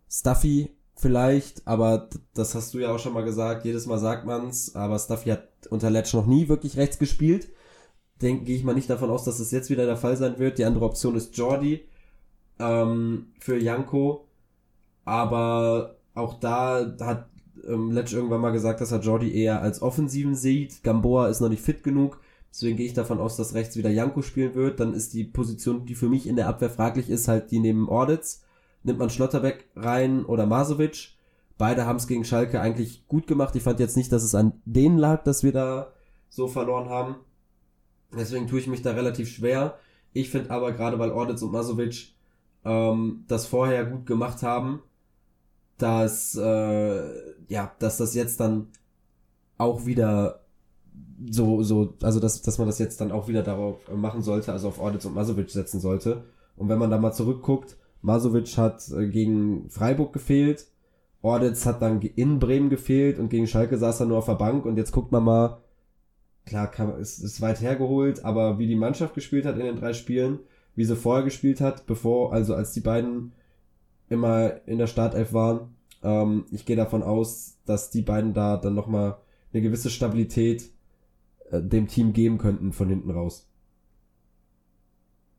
Stuffy 0.10 0.72
vielleicht, 0.96 1.68
aber 1.68 2.10
das 2.34 2.56
hast 2.56 2.74
du 2.74 2.80
ja 2.80 2.94
auch 2.94 3.00
schon 3.00 3.14
mal 3.14 3.24
gesagt, 3.24 3.66
jedes 3.66 3.86
Mal 3.86 4.00
sagt 4.00 4.26
man's, 4.26 4.76
aber 4.76 4.98
Stuffy 4.98 5.30
hat 5.30 5.48
unter 5.70 5.90
Letch 5.90 6.14
noch 6.14 6.26
nie 6.26 6.48
wirklich 6.48 6.78
rechts 6.78 7.00
gespielt. 7.00 7.50
Denke 8.22 8.52
ich 8.54 8.64
mal 8.64 8.76
nicht 8.76 8.90
davon 8.90 9.10
aus, 9.10 9.26
dass 9.26 9.40
es 9.40 9.52
jetzt 9.52 9.70
wieder 9.70 9.86
der 9.86 9.98
Fall 9.98 10.16
sein 10.16 10.40
wird. 10.40 10.58
Die 10.58 10.66
andere 10.66 10.86
Option 10.86 11.16
ist 11.16 11.36
Jordi 11.38 11.86
ähm, 12.60 13.28
für 13.40 13.58
Janko, 13.58 14.28
aber 15.04 15.95
auch 16.16 16.40
da 16.40 16.96
hat 17.00 17.30
ähm, 17.68 17.92
Letch 17.92 18.14
irgendwann 18.14 18.42
mal 18.42 18.52
gesagt, 18.52 18.82
dass 18.82 18.92
er 18.92 19.00
Jordi 19.00 19.34
eher 19.34 19.62
als 19.62 19.82
Offensiven 19.82 20.36
sieht. 20.36 20.84
Gamboa 20.84 21.28
ist 21.28 21.42
noch 21.42 21.50
nicht 21.50 21.64
fit 21.64 21.84
genug. 21.84 22.20
Deswegen 22.52 22.78
gehe 22.78 22.86
ich 22.86 22.94
davon 22.94 23.20
aus, 23.20 23.36
dass 23.36 23.54
rechts 23.54 23.76
wieder 23.76 23.90
Janko 23.90 24.22
spielen 24.22 24.56
wird. 24.56 24.80
Dann 24.80 24.94
ist 24.94 25.14
die 25.14 25.26
Position, 25.26 25.86
die 25.86 25.96
für 25.96 26.10
mich 26.10 26.26
in 26.26 26.36
der 26.36 26.48
Abwehr 26.48 26.70
fraglich 26.70 27.10
ist, 27.10 27.28
halt 27.28 27.52
die 27.52 27.60
neben 27.60 27.90
Audits 27.90 28.46
nimmt 28.86 29.00
man 29.00 29.10
Schlotterbeck 29.10 29.68
rein 29.76 30.26
oder 30.26 30.46
Masovic. 30.46 31.10
Beide 31.58 31.86
haben 31.86 31.98
es 31.98 32.08
gegen 32.08 32.24
Schalke 32.24 32.62
eigentlich 32.62 33.08
gut 33.08 33.28
gemacht. 33.28 33.56
Ich 33.56 33.64
fand 33.64 33.80
jetzt 33.80 33.98
nicht, 33.98 34.12
dass 34.12 34.24
es 34.24 34.36
an 34.36 34.62
denen 34.66 34.98
lag, 34.98 35.24
dass 35.24 35.44
wir 35.44 35.52
da 35.52 35.92
so 36.30 36.48
verloren 36.48 36.90
haben. 36.90 37.16
Deswegen 38.16 38.48
tue 38.48 38.60
ich 38.60 38.68
mich 38.68 38.82
da 38.82 38.92
relativ 38.92 39.30
schwer. 39.30 39.80
Ich 40.14 40.30
finde 40.30 40.52
aber 40.52 40.72
gerade, 40.72 41.00
weil 41.00 41.12
Orditz 41.12 41.42
und 41.42 41.52
Masovic 41.52 42.14
ähm, 42.64 43.26
das 43.28 43.48
vorher 43.48 43.86
gut 43.86 44.06
gemacht 44.06 44.44
haben, 44.44 44.82
dass 45.78 46.36
äh, 46.36 47.10
ja, 47.48 47.72
dass 47.80 47.98
das 47.98 48.14
jetzt 48.16 48.40
dann 48.40 48.68
auch 49.58 49.86
wieder 49.86 50.42
so 51.30 51.64
so, 51.64 51.94
also 52.02 52.20
dass 52.20 52.42
dass 52.42 52.58
man 52.58 52.68
das 52.68 52.80
jetzt 52.80 53.02
dann 53.02 53.12
auch 53.12 53.28
wieder 53.28 53.44
darauf 53.44 53.80
machen 53.94 54.22
sollte, 54.22 54.52
also 54.52 54.70
auf 54.70 54.80
Orditz 54.80 55.06
und 55.06 55.16
Masovic 55.16 55.50
setzen 55.50 55.80
sollte. 55.80 56.24
Und 56.56 56.70
wenn 56.70 56.80
man 56.80 56.90
da 56.90 56.98
mal 56.98 57.12
zurückguckt, 57.12 57.78
Masovic 58.02 58.58
hat 58.58 58.88
äh, 58.92 59.08
gegen 59.08 59.70
Freiburg 59.70 60.14
gefehlt. 60.14 60.68
Ordetz 61.22 61.66
hat 61.66 61.82
dann 61.82 62.02
in 62.02 62.38
Bremen 62.38 62.70
gefehlt 62.70 63.18
und 63.18 63.30
gegen 63.30 63.48
Schalke 63.48 63.80
saß 63.80 64.02
er 64.02 64.06
nur 64.06 64.20
auf 64.20 64.28
der 64.28 64.36
Bank 64.36 64.64
und 64.64 64.78
jetzt 64.78 64.92
guckt 64.92 65.12
man 65.12 65.24
mal, 65.24 65.58
klar, 66.46 66.70
kann, 66.70 67.00
ist, 67.00 67.18
ist 67.18 67.42
weit 67.42 67.62
hergeholt, 67.62 68.24
aber 68.24 68.60
wie 68.60 68.68
die 68.68 68.76
Mannschaft 68.76 69.16
gespielt 69.16 69.46
hat 69.46 69.58
in 69.58 69.66
den 69.66 69.78
drei 69.78 69.94
Spielen, 69.94 70.38
wie 70.76 70.86
sie 70.86 70.96
vorher 70.96 71.24
gespielt 71.24 71.62
hat, 71.62 71.88
bevor, 71.88 72.32
also 72.32 72.54
als 72.54 72.74
die 72.74 72.82
beiden 72.82 73.32
immer 74.10 74.68
in 74.68 74.78
der 74.78 74.88
Startelf 74.88 75.34
waren, 75.34 75.76
ähm, 76.04 76.46
ich 76.52 76.66
gehe 76.66 76.76
davon 76.76 77.04
aus, 77.04 77.58
dass 77.66 77.90
die 77.90 78.04
beiden 78.04 78.34
da 78.34 78.58
dann 78.58 78.76
nochmal 78.76 79.18
eine 79.52 79.62
gewisse 79.62 79.90
Stabilität 79.90 80.70
äh, 81.50 81.62
dem 81.62 81.88
Team 81.88 82.14
geben 82.14 82.38
könnten 82.38 82.74
von 82.74 82.88
hinten 82.88 83.12
raus. 83.12 83.48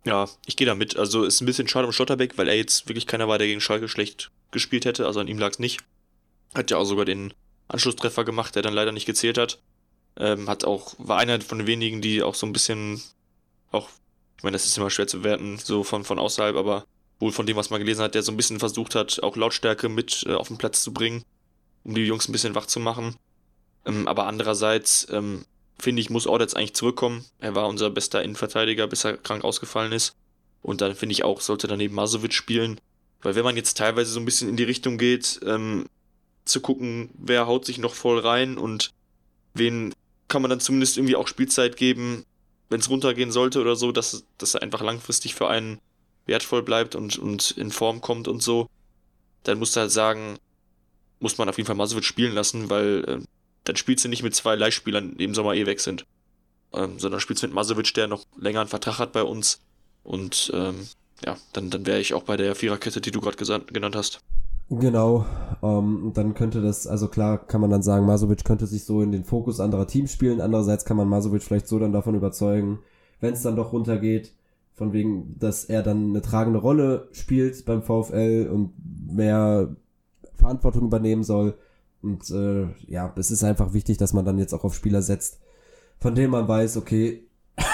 Ja, 0.04 0.28
ich 0.46 0.56
gehe 0.56 0.66
da 0.66 0.74
mit. 0.74 0.96
Also 0.96 1.24
ist 1.24 1.40
ein 1.40 1.46
bisschen 1.46 1.68
schade 1.68 1.86
um 1.86 1.92
Schlotterbeck, 1.92 2.38
weil 2.38 2.48
er 2.48 2.56
jetzt 2.56 2.88
wirklich 2.88 3.06
keiner 3.06 3.28
war, 3.28 3.38
der 3.38 3.46
gegen 3.46 3.60
Schalke 3.60 3.88
schlecht 3.88 4.30
gespielt 4.50 4.84
hätte. 4.84 5.06
Also 5.06 5.20
an 5.20 5.28
ihm 5.28 5.38
lag 5.38 5.50
es 5.50 5.58
nicht. 5.58 5.80
Hat 6.54 6.70
ja 6.70 6.76
auch 6.76 6.84
sogar 6.84 7.04
den 7.04 7.34
Anschlusstreffer 7.68 8.24
gemacht, 8.24 8.54
der 8.54 8.62
dann 8.62 8.74
leider 8.74 8.92
nicht 8.92 9.06
gezählt 9.06 9.38
hat. 9.38 9.60
Ähm, 10.16 10.48
hat 10.48 10.64
auch, 10.64 10.94
war 10.98 11.18
einer 11.18 11.40
von 11.40 11.58
den 11.58 11.66
wenigen, 11.66 12.00
die 12.00 12.22
auch 12.22 12.34
so 12.34 12.46
ein 12.46 12.52
bisschen, 12.52 13.02
auch, 13.70 13.90
ich 14.36 14.44
meine, 14.44 14.54
das 14.54 14.64
ist 14.64 14.78
immer 14.78 14.90
schwer 14.90 15.06
zu 15.06 15.24
werten, 15.24 15.58
so 15.58 15.82
von, 15.82 16.04
von 16.04 16.18
außerhalb, 16.18 16.56
aber 16.56 16.86
wohl 17.18 17.32
von 17.32 17.46
dem, 17.46 17.56
was 17.56 17.70
man 17.70 17.80
gelesen 17.80 18.02
hat, 18.02 18.14
der 18.14 18.22
so 18.22 18.32
ein 18.32 18.36
bisschen 18.36 18.58
versucht 18.58 18.94
hat, 18.94 19.22
auch 19.22 19.36
Lautstärke 19.36 19.88
mit 19.88 20.24
äh, 20.26 20.34
auf 20.34 20.48
den 20.48 20.58
Platz 20.58 20.82
zu 20.82 20.92
bringen, 20.92 21.24
um 21.84 21.94
die 21.94 22.04
Jungs 22.04 22.28
ein 22.28 22.32
bisschen 22.32 22.54
wach 22.54 22.66
zu 22.66 22.80
machen. 22.80 23.16
Ähm, 23.84 24.06
aber 24.08 24.26
andererseits, 24.26 25.06
ähm, 25.10 25.44
finde 25.78 26.00
ich, 26.00 26.10
muss 26.10 26.26
Audets 26.26 26.54
eigentlich 26.54 26.74
zurückkommen. 26.74 27.24
Er 27.38 27.54
war 27.54 27.68
unser 27.68 27.90
bester 27.90 28.22
Innenverteidiger, 28.22 28.86
bis 28.86 29.04
er 29.04 29.16
krank 29.16 29.44
ausgefallen 29.44 29.92
ist. 29.92 30.14
Und 30.62 30.80
dann 30.80 30.94
finde 30.94 31.12
ich 31.12 31.24
auch, 31.24 31.40
sollte 31.40 31.68
daneben 31.68 31.94
Masovic 31.94 32.34
spielen. 32.34 32.80
Weil 33.22 33.34
wenn 33.34 33.44
man 33.44 33.56
jetzt 33.56 33.76
teilweise 33.76 34.10
so 34.10 34.20
ein 34.20 34.24
bisschen 34.24 34.48
in 34.48 34.56
die 34.56 34.64
Richtung 34.64 34.98
geht, 34.98 35.40
ähm, 35.44 35.86
zu 36.44 36.60
gucken, 36.60 37.10
wer 37.14 37.46
haut 37.46 37.64
sich 37.64 37.78
noch 37.78 37.94
voll 37.94 38.18
rein 38.18 38.58
und 38.58 38.90
wen 39.54 39.94
kann 40.28 40.42
man 40.42 40.50
dann 40.50 40.60
zumindest 40.60 40.96
irgendwie 40.96 41.16
auch 41.16 41.28
Spielzeit 41.28 41.76
geben, 41.76 42.24
wenn 42.68 42.80
es 42.80 42.90
runtergehen 42.90 43.30
sollte 43.30 43.60
oder 43.60 43.76
so, 43.76 43.92
dass, 43.92 44.24
dass 44.38 44.54
er 44.54 44.62
einfach 44.62 44.80
langfristig 44.82 45.34
für 45.34 45.48
einen 45.48 45.78
wertvoll 46.26 46.62
bleibt 46.62 46.94
und, 46.94 47.18
und 47.18 47.52
in 47.52 47.70
Form 47.70 48.00
kommt 48.00 48.28
und 48.28 48.42
so, 48.42 48.68
dann 49.44 49.58
musst 49.58 49.76
du 49.76 49.80
halt 49.80 49.92
sagen, 49.92 50.38
muss 51.20 51.38
man 51.38 51.48
auf 51.48 51.56
jeden 51.56 51.66
Fall 51.66 51.76
Masovic 51.76 52.04
spielen 52.04 52.34
lassen, 52.34 52.68
weil 52.68 53.04
äh, 53.06 53.18
dann 53.64 53.76
spielst 53.76 54.04
du 54.04 54.08
nicht 54.08 54.22
mit 54.22 54.34
zwei 54.34 54.54
Leihspielern, 54.54 55.16
die 55.16 55.24
im 55.24 55.34
Sommer 55.34 55.54
eh 55.54 55.66
weg 55.66 55.80
sind. 55.80 56.04
Ähm, 56.72 56.98
sondern 56.98 57.20
spielst 57.20 57.42
mit 57.42 57.54
Masovic, 57.54 57.94
der 57.94 58.08
noch 58.08 58.24
länger 58.36 58.60
einen 58.60 58.68
Vertrag 58.68 58.98
hat 58.98 59.12
bei 59.12 59.22
uns. 59.22 59.60
Und 60.02 60.50
ähm, 60.54 60.88
ja, 61.24 61.36
dann, 61.52 61.70
dann 61.70 61.86
wäre 61.86 62.00
ich 62.00 62.12
auch 62.12 62.24
bei 62.24 62.36
der 62.36 62.54
Viererkette, 62.54 63.00
die 63.00 63.10
du 63.10 63.20
gerade 63.20 63.36
genannt 63.36 63.96
hast. 63.96 64.20
Genau, 64.68 65.24
ähm, 65.62 66.10
dann 66.12 66.34
könnte 66.34 66.60
das, 66.60 66.88
also 66.88 67.06
klar 67.06 67.38
kann 67.38 67.60
man 67.60 67.70
dann 67.70 67.82
sagen, 67.82 68.04
Masovic 68.04 68.44
könnte 68.44 68.66
sich 68.66 68.84
so 68.84 69.00
in 69.00 69.12
den 69.12 69.22
Fokus 69.22 69.60
anderer 69.60 69.86
Teams 69.86 70.12
spielen, 70.12 70.40
andererseits 70.40 70.84
kann 70.84 70.96
man 70.96 71.08
Masovic 71.08 71.44
vielleicht 71.44 71.68
so 71.68 71.78
dann 71.78 71.92
davon 71.92 72.16
überzeugen, 72.16 72.80
wenn 73.20 73.34
es 73.34 73.42
dann 73.42 73.54
doch 73.54 73.72
runtergeht, 73.72 74.32
von 74.76 74.92
wegen, 74.92 75.36
dass 75.38 75.64
er 75.64 75.82
dann 75.82 76.10
eine 76.10 76.22
tragende 76.22 76.60
Rolle 76.60 77.08
spielt 77.12 77.64
beim 77.64 77.82
VfL 77.82 78.48
und 78.52 78.72
mehr 79.12 79.74
Verantwortung 80.34 80.84
übernehmen 80.84 81.24
soll, 81.24 81.56
und 82.06 82.30
äh, 82.30 82.68
ja, 82.86 83.12
es 83.16 83.32
ist 83.32 83.42
einfach 83.42 83.72
wichtig, 83.72 83.98
dass 83.98 84.12
man 84.12 84.24
dann 84.24 84.38
jetzt 84.38 84.52
auch 84.54 84.62
auf 84.62 84.74
Spieler 84.74 85.02
setzt, 85.02 85.40
von 85.98 86.14
denen 86.14 86.30
man 86.30 86.46
weiß, 86.46 86.76
okay, 86.76 87.26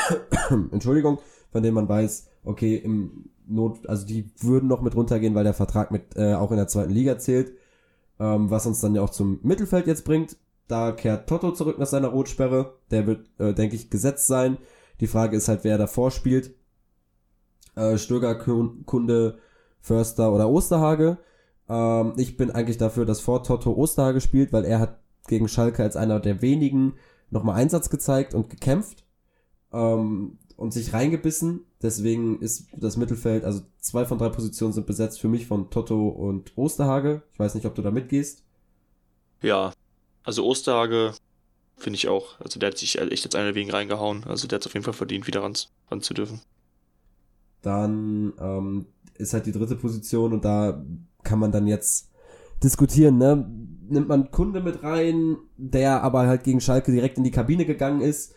Entschuldigung, 0.71 1.19
von 1.51 1.62
denen 1.62 1.75
man 1.75 1.88
weiß, 1.88 2.29
okay, 2.45 2.77
im 2.77 3.31
Not, 3.47 3.87
also 3.88 4.07
die 4.07 4.31
würden 4.38 4.69
noch 4.69 4.81
mit 4.81 4.97
runtergehen, 4.97 5.35
weil 5.35 5.45
der 5.45 5.53
Vertrag 5.53 5.91
mit 5.91 6.17
äh, 6.17 6.35
auch 6.35 6.51
in 6.51 6.57
der 6.57 6.69
zweiten 6.69 6.93
Liga 6.93 7.19
zählt, 7.19 7.53
ähm, 8.19 8.51
was 8.51 8.67
uns 8.67 8.81
dann 8.81 8.95
ja 8.95 9.03
auch 9.03 9.11
zum 9.11 9.41
Mittelfeld 9.43 9.87
jetzt 9.87 10.05
bringt. 10.07 10.37
Da 10.67 10.93
kehrt 10.93 11.29
Toto 11.29 11.53
zurück 11.53 11.79
nach 11.79 11.87
seiner 11.87 12.09
Rotsperre, 12.09 12.79
der 12.91 13.07
wird, 13.07 13.29
äh, 13.38 13.53
denke 13.53 13.77
ich, 13.77 13.91
gesetzt 13.91 14.29
sein. 14.29 14.57
Die 15.01 15.09
Frage 15.09 15.37
ist 15.37 15.49
halt, 15.49 15.65
wer 15.65 15.77
davor 15.77 16.11
spielt. 16.11 16.55
Äh, 17.74 17.98
Stöger, 17.98 18.35
Kunde, 18.35 19.38
Förster 19.80 20.32
oder 20.32 20.48
Osterhage. 20.48 21.18
Ähm, 21.68 22.14
ich 22.16 22.37
bin 22.37 22.50
eigentlich 22.50 22.78
dafür, 22.78 23.04
dass 23.04 23.20
vor 23.20 23.42
Toto 23.42 23.72
Osterhage 23.72 24.20
spielt, 24.20 24.52
weil 24.52 24.64
er 24.64 24.78
hat 24.78 25.00
gegen 25.26 25.48
Schalke 25.48 25.82
als 25.82 25.96
einer 25.96 26.20
der 26.20 26.42
wenigen 26.42 26.94
nochmal 27.30 27.56
Einsatz 27.56 27.90
gezeigt 27.90 28.35
und 28.35 28.50
gekämpft 28.50 29.04
ähm, 29.72 30.38
und 30.56 30.72
sich 30.72 30.92
reingebissen. 30.92 31.64
Deswegen 31.80 32.40
ist 32.40 32.66
das 32.76 32.96
Mittelfeld, 32.96 33.44
also 33.44 33.62
zwei 33.78 34.04
von 34.04 34.18
drei 34.18 34.28
Positionen 34.28 34.72
sind 34.72 34.87
besetzt 34.87 35.20
für 35.20 35.28
mich 35.28 35.46
von 35.46 35.70
Toto 35.70 36.08
und 36.08 36.56
Osterhage. 36.56 37.22
Ich 37.32 37.38
weiß 37.38 37.54
nicht, 37.54 37.66
ob 37.66 37.74
du 37.74 37.82
da 37.82 37.90
mitgehst. 37.90 38.44
Ja, 39.40 39.72
also 40.22 40.46
Osterhage 40.46 41.14
finde 41.76 41.96
ich 41.96 42.08
auch. 42.08 42.38
Also 42.40 42.61
der 42.61 42.68
hat 42.68 42.78
sich 42.78 42.98
echt 42.98 43.24
jetzt 43.24 43.35
einer 43.35 43.54
wegen 43.54 43.70
reingehauen. 43.70 44.24
Also 44.24 44.46
der 44.46 44.56
hat 44.56 44.62
es 44.62 44.66
auf 44.66 44.74
jeden 44.74 44.85
Fall 44.85 44.94
verdient, 44.94 45.26
wieder 45.26 45.42
ran, 45.42 45.54
ran 45.90 46.02
zu 46.02 46.14
dürfen. 46.14 46.40
Dann 47.62 48.33
ähm, 48.38 48.87
ist 49.16 49.33
halt 49.33 49.46
die 49.46 49.53
dritte 49.53 49.77
Position 49.77 50.33
und 50.33 50.44
da 50.44 50.85
kann 51.22 51.38
man 51.38 51.53
dann 51.53 51.66
jetzt 51.66 52.11
diskutieren, 52.62 53.18
ne? 53.18 53.48
Nimmt 53.88 54.09
man 54.09 54.31
Kunde 54.31 54.61
mit 54.61 54.83
rein, 54.83 55.37
der 55.57 56.03
aber 56.03 56.27
halt 56.27 56.44
gegen 56.44 56.61
Schalke 56.61 56.92
direkt 56.92 57.18
in 57.18 57.25
die 57.25 57.31
Kabine 57.31 57.66
gegangen 57.66 58.01
ist. 58.01 58.35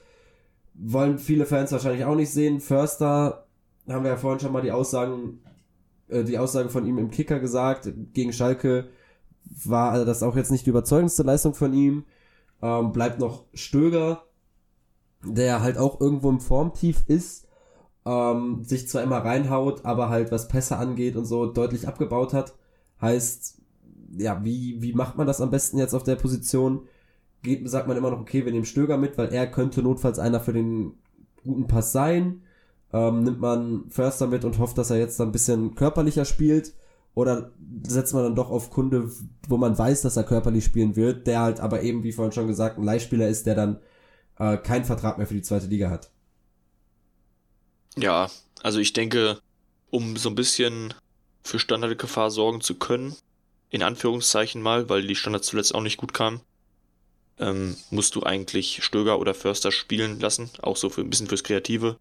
Wollen 0.73 1.17
viele 1.17 1.45
Fans 1.45 1.71
wahrscheinlich 1.71 2.03
auch 2.03 2.15
nicht 2.15 2.31
sehen. 2.31 2.59
Förster, 2.59 3.45
haben 3.87 4.03
wir 4.03 4.11
ja 4.11 4.17
vorhin 4.17 4.39
schon 4.39 4.51
mal 4.51 4.61
die 4.61 4.71
Aussagen, 4.71 5.39
äh, 6.09 6.23
die 6.23 6.37
Aussage 6.37 6.69
von 6.69 6.85
ihm 6.85 6.97
im 6.97 7.09
Kicker 7.09 7.39
gesagt. 7.39 7.89
Gegen 8.13 8.33
Schalke 8.33 8.89
war 9.63 10.03
das 10.03 10.23
auch 10.23 10.35
jetzt 10.35 10.51
nicht 10.51 10.65
die 10.65 10.71
überzeugendste 10.71 11.23
Leistung 11.23 11.53
von 11.53 11.73
ihm. 11.73 12.03
Ähm, 12.61 12.91
bleibt 12.91 13.19
noch 13.19 13.45
Stöger, 13.53 14.23
der 15.23 15.61
halt 15.61 15.77
auch 15.77 16.01
irgendwo 16.01 16.29
im 16.29 16.39
Formtief 16.39 17.03
ist, 17.07 17.44
ähm, 18.05 18.63
sich 18.63 18.87
zwar 18.87 19.03
immer 19.03 19.17
reinhaut, 19.17 19.85
aber 19.85 20.09
halt 20.09 20.31
was 20.31 20.47
Pässe 20.47 20.77
angeht 20.77 21.15
und 21.15 21.25
so 21.25 21.45
deutlich 21.47 21.87
abgebaut 21.87 22.33
hat. 22.33 22.55
Heißt, 23.01 23.57
ja, 24.17 24.43
wie, 24.43 24.81
wie 24.81 24.93
macht 24.93 25.17
man 25.17 25.27
das 25.27 25.41
am 25.41 25.51
besten 25.51 25.77
jetzt 25.77 25.93
auf 25.93 26.03
der 26.03 26.15
Position? 26.15 26.87
Geht, 27.41 27.67
sagt 27.69 27.87
man 27.87 27.97
immer 27.97 28.11
noch, 28.11 28.21
okay, 28.21 28.45
wir 28.45 28.51
nehmen 28.51 28.65
Stöger 28.65 28.97
mit, 28.97 29.17
weil 29.17 29.33
er 29.33 29.47
könnte 29.47 29.81
notfalls 29.81 30.19
einer 30.19 30.39
für 30.39 30.53
den 30.53 30.93
guten 31.43 31.67
Pass 31.67 31.91
sein. 31.91 32.43
Ähm, 32.93 33.23
nimmt 33.23 33.41
man 33.41 33.85
Förster 33.89 34.27
mit 34.27 34.45
und 34.45 34.59
hofft, 34.59 34.77
dass 34.77 34.91
er 34.91 34.97
jetzt 34.97 35.19
ein 35.19 35.31
bisschen 35.31 35.75
körperlicher 35.75 36.25
spielt. 36.25 36.73
Oder 37.15 37.51
setzt 37.87 38.13
man 38.13 38.23
dann 38.23 38.35
doch 38.35 38.51
auf 38.51 38.69
Kunde, 38.69 39.09
wo 39.47 39.57
man 39.57 39.77
weiß, 39.77 40.01
dass 40.01 40.17
er 40.17 40.23
körperlich 40.23 40.65
spielen 40.65 40.95
wird, 40.95 41.27
der 41.27 41.39
halt 41.39 41.59
aber 41.61 41.81
eben, 41.81 42.03
wie 42.03 42.11
vorhin 42.11 42.33
schon 42.33 42.47
gesagt, 42.47 42.77
ein 42.77 42.83
Leihspieler 42.83 43.29
ist, 43.29 43.45
der 43.45 43.55
dann 43.55 43.77
äh, 44.37 44.57
keinen 44.57 44.83
Vertrag 44.83 45.17
mehr 45.17 45.25
für 45.25 45.33
die 45.33 45.41
zweite 45.41 45.67
Liga 45.67 45.89
hat. 45.89 46.11
Ja, 47.97 48.29
also 48.61 48.79
ich 48.79 48.93
denke, 48.93 49.39
um 49.89 50.17
so 50.17 50.29
ein 50.29 50.35
bisschen 50.35 50.93
für 51.43 51.59
Standardgefahr 51.59 52.31
sorgen 52.31 52.61
zu 52.61 52.75
können, 52.75 53.15
in 53.69 53.83
Anführungszeichen 53.83 54.61
mal, 54.61 54.89
weil 54.89 55.05
die 55.05 55.15
Standards 55.15 55.47
zuletzt 55.47 55.73
auch 55.73 55.81
nicht 55.81 55.97
gut 55.97 56.13
kamen, 56.13 56.41
ähm, 57.39 57.75
musst 57.89 58.15
du 58.15 58.23
eigentlich 58.23 58.83
Stöger 58.83 59.19
oder 59.19 59.33
Förster 59.33 59.71
spielen 59.71 60.19
lassen, 60.19 60.49
auch 60.61 60.77
so 60.77 60.89
für 60.89 61.01
ein 61.01 61.09
bisschen 61.09 61.27
fürs 61.27 61.43
Kreative. 61.43 61.97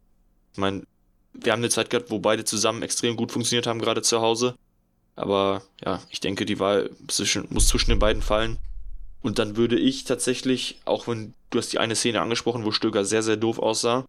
Ich 0.52 0.58
meine, 0.58 0.84
wir 1.32 1.52
haben 1.52 1.60
eine 1.60 1.70
Zeit 1.70 1.90
gehabt, 1.90 2.10
wo 2.10 2.20
beide 2.20 2.44
zusammen 2.44 2.82
extrem 2.82 3.16
gut 3.16 3.32
funktioniert 3.32 3.66
haben, 3.66 3.80
gerade 3.80 4.02
zu 4.02 4.20
Hause. 4.20 4.54
Aber 5.16 5.62
ja, 5.84 6.00
ich 6.10 6.20
denke, 6.20 6.44
die 6.46 6.60
Wahl 6.60 6.90
zwischen, 7.08 7.46
muss 7.50 7.68
zwischen 7.68 7.90
den 7.90 7.98
beiden 7.98 8.22
fallen. 8.22 8.58
Und 9.22 9.38
dann 9.38 9.56
würde 9.56 9.78
ich 9.78 10.04
tatsächlich, 10.04 10.80
auch 10.84 11.08
wenn 11.08 11.34
du 11.50 11.58
hast 11.58 11.72
die 11.72 11.78
eine 11.78 11.96
Szene 11.96 12.20
angesprochen, 12.20 12.64
wo 12.64 12.72
Stöger 12.72 13.04
sehr, 13.04 13.22
sehr 13.22 13.36
doof 13.36 13.58
aussah, 13.58 14.06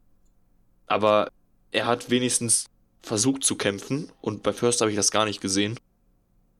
aber 0.87 1.31
er 1.75 1.85
hat 1.85 2.09
wenigstens 2.09 2.65
versucht 3.01 3.43
zu 3.43 3.55
kämpfen 3.55 4.09
und 4.21 4.43
bei 4.43 4.53
First 4.53 4.81
habe 4.81 4.89
ich 4.89 4.97
das 4.97 5.11
gar 5.11 5.25
nicht 5.25 5.41
gesehen. 5.41 5.77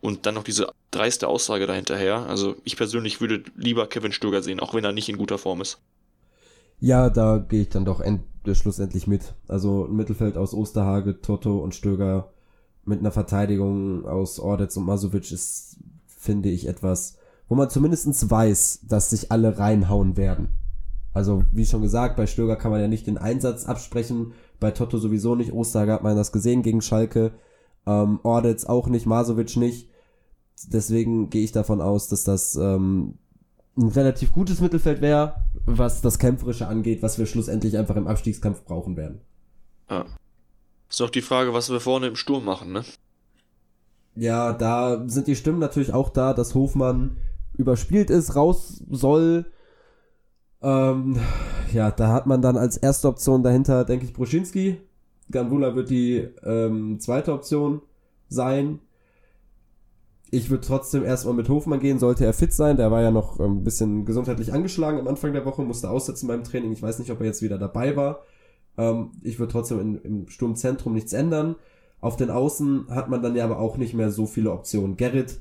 Und 0.01 0.25
dann 0.25 0.35
noch 0.35 0.43
diese 0.43 0.67
dreiste 0.91 1.27
Aussage 1.27 1.65
dahinterher. 1.65 2.27
Also 2.27 2.57
ich 2.63 2.77
persönlich 2.77 3.21
würde 3.21 3.43
lieber 3.55 3.87
Kevin 3.87 4.11
Stöger 4.11 4.43
sehen, 4.43 4.59
auch 4.59 4.75
wenn 4.75 4.83
er 4.83 4.91
nicht 4.91 5.09
in 5.09 5.17
guter 5.17 5.39
Form 5.39 5.61
ist. 5.61 5.79
Ja, 6.79 7.09
da 7.09 7.37
gehe 7.37 7.61
ich 7.61 7.69
dann 7.69 7.85
doch 7.85 8.01
end 8.01 8.21
schlussendlich 8.51 9.07
mit. 9.07 9.33
Also 9.47 9.85
ein 9.85 9.95
Mittelfeld 9.95 10.37
aus 10.37 10.53
Osterhage, 10.53 11.21
Toto 11.21 11.57
und 11.57 11.73
Stöger 11.73 12.33
mit 12.83 12.99
einer 12.99 13.11
Verteidigung 13.11 14.05
aus 14.05 14.37
Ordetz 14.39 14.77
und 14.77 14.85
Masovic 14.85 15.31
ist, 15.31 15.77
finde 16.05 16.49
ich, 16.49 16.67
etwas, 16.67 17.17
wo 17.47 17.55
man 17.55 17.71
zumindestens 17.71 18.29
weiß, 18.29 18.81
dass 18.87 19.09
sich 19.09 19.31
alle 19.31 19.57
reinhauen 19.57 20.17
werden. 20.17 20.49
Also, 21.15 21.45
wie 21.51 21.65
schon 21.65 21.81
gesagt, 21.81 22.17
bei 22.17 22.27
Stöger 22.27 22.57
kann 22.57 22.71
man 22.71 22.81
ja 22.81 22.89
nicht 22.89 23.07
den 23.07 23.17
Einsatz 23.17 23.65
absprechen, 23.65 24.33
bei 24.59 24.71
Toto 24.71 24.97
sowieso 24.97 25.35
nicht, 25.35 25.53
Osterhage 25.53 25.93
hat 25.93 26.03
man 26.03 26.15
das 26.15 26.31
gesehen 26.31 26.61
gegen 26.63 26.81
Schalke, 26.81 27.33
ähm, 27.85 28.19
Ordetz 28.23 28.65
auch 28.65 28.87
nicht, 28.87 29.05
Masovic 29.05 29.55
nicht. 29.57 29.89
Deswegen 30.67 31.29
gehe 31.29 31.43
ich 31.43 31.51
davon 31.51 31.81
aus, 31.81 32.07
dass 32.07 32.23
das 32.23 32.55
ähm, 32.55 33.15
ein 33.77 33.89
relativ 33.89 34.31
gutes 34.31 34.61
Mittelfeld 34.61 35.01
wäre, 35.01 35.35
was 35.65 36.01
das 36.01 36.19
Kämpferische 36.19 36.67
angeht, 36.67 37.03
was 37.03 37.19
wir 37.19 37.25
schlussendlich 37.25 37.77
einfach 37.77 37.95
im 37.95 38.07
Abstiegskampf 38.07 38.63
brauchen 38.63 38.95
werden. 38.95 39.21
Ja. 39.89 40.05
Ist 40.89 40.99
doch 40.99 41.09
die 41.09 41.21
Frage, 41.21 41.53
was 41.53 41.69
wir 41.69 41.79
vorne 41.79 42.07
im 42.07 42.15
Sturm 42.15 42.45
machen, 42.45 42.71
ne? 42.71 42.83
Ja, 44.15 44.53
da 44.53 45.03
sind 45.07 45.27
die 45.27 45.35
Stimmen 45.35 45.59
natürlich 45.59 45.93
auch 45.93 46.09
da, 46.09 46.33
dass 46.33 46.55
Hofmann 46.55 47.17
überspielt 47.53 48.09
ist, 48.09 48.35
raus 48.35 48.81
soll. 48.89 49.45
Ähm, 50.61 51.19
ja, 51.73 51.91
da 51.91 52.11
hat 52.11 52.25
man 52.25 52.41
dann 52.41 52.57
als 52.57 52.77
erste 52.77 53.07
Option 53.07 53.43
dahinter, 53.43 53.85
denke 53.85 54.05
ich, 54.05 54.13
Bruschinski. 54.13 54.77
Ganvula 55.31 55.75
wird 55.75 55.89
die 55.89 56.27
ähm, 56.43 56.99
zweite 56.99 57.33
Option 57.33 57.81
sein. 58.29 58.79
Ich 60.31 60.49
würde 60.49 60.65
trotzdem 60.65 61.03
erstmal 61.03 61.35
mit 61.35 61.49
Hofmann 61.49 61.79
gehen, 61.79 61.99
sollte 61.99 62.25
er 62.25 62.33
fit 62.33 62.53
sein. 62.53 62.77
Der 62.77 62.91
war 62.91 63.01
ja 63.01 63.11
noch 63.11 63.39
ein 63.39 63.63
bisschen 63.63 64.05
gesundheitlich 64.05 64.53
angeschlagen 64.53 64.99
am 64.99 65.07
Anfang 65.07 65.33
der 65.33 65.45
Woche, 65.45 65.61
musste 65.61 65.89
aussetzen 65.89 66.27
beim 66.27 66.43
Training. 66.43 66.71
Ich 66.71 66.81
weiß 66.81 66.99
nicht, 66.99 67.11
ob 67.11 67.19
er 67.19 67.27
jetzt 67.27 67.41
wieder 67.41 67.57
dabei 67.57 67.95
war. 67.95 68.23
Ähm, 68.77 69.11
ich 69.21 69.39
würde 69.39 69.51
trotzdem 69.51 69.79
in, 69.79 69.95
im 70.01 70.27
Sturmzentrum 70.27 70.93
nichts 70.93 71.13
ändern. 71.13 71.55
Auf 72.01 72.17
den 72.17 72.29
Außen 72.29 72.87
hat 72.89 73.09
man 73.09 73.21
dann 73.21 73.35
ja 73.35 73.45
aber 73.45 73.59
auch 73.59 73.77
nicht 73.77 73.93
mehr 73.93 74.11
so 74.11 74.25
viele 74.25 74.51
Optionen. 74.51 74.97
Gerrit 74.97 75.39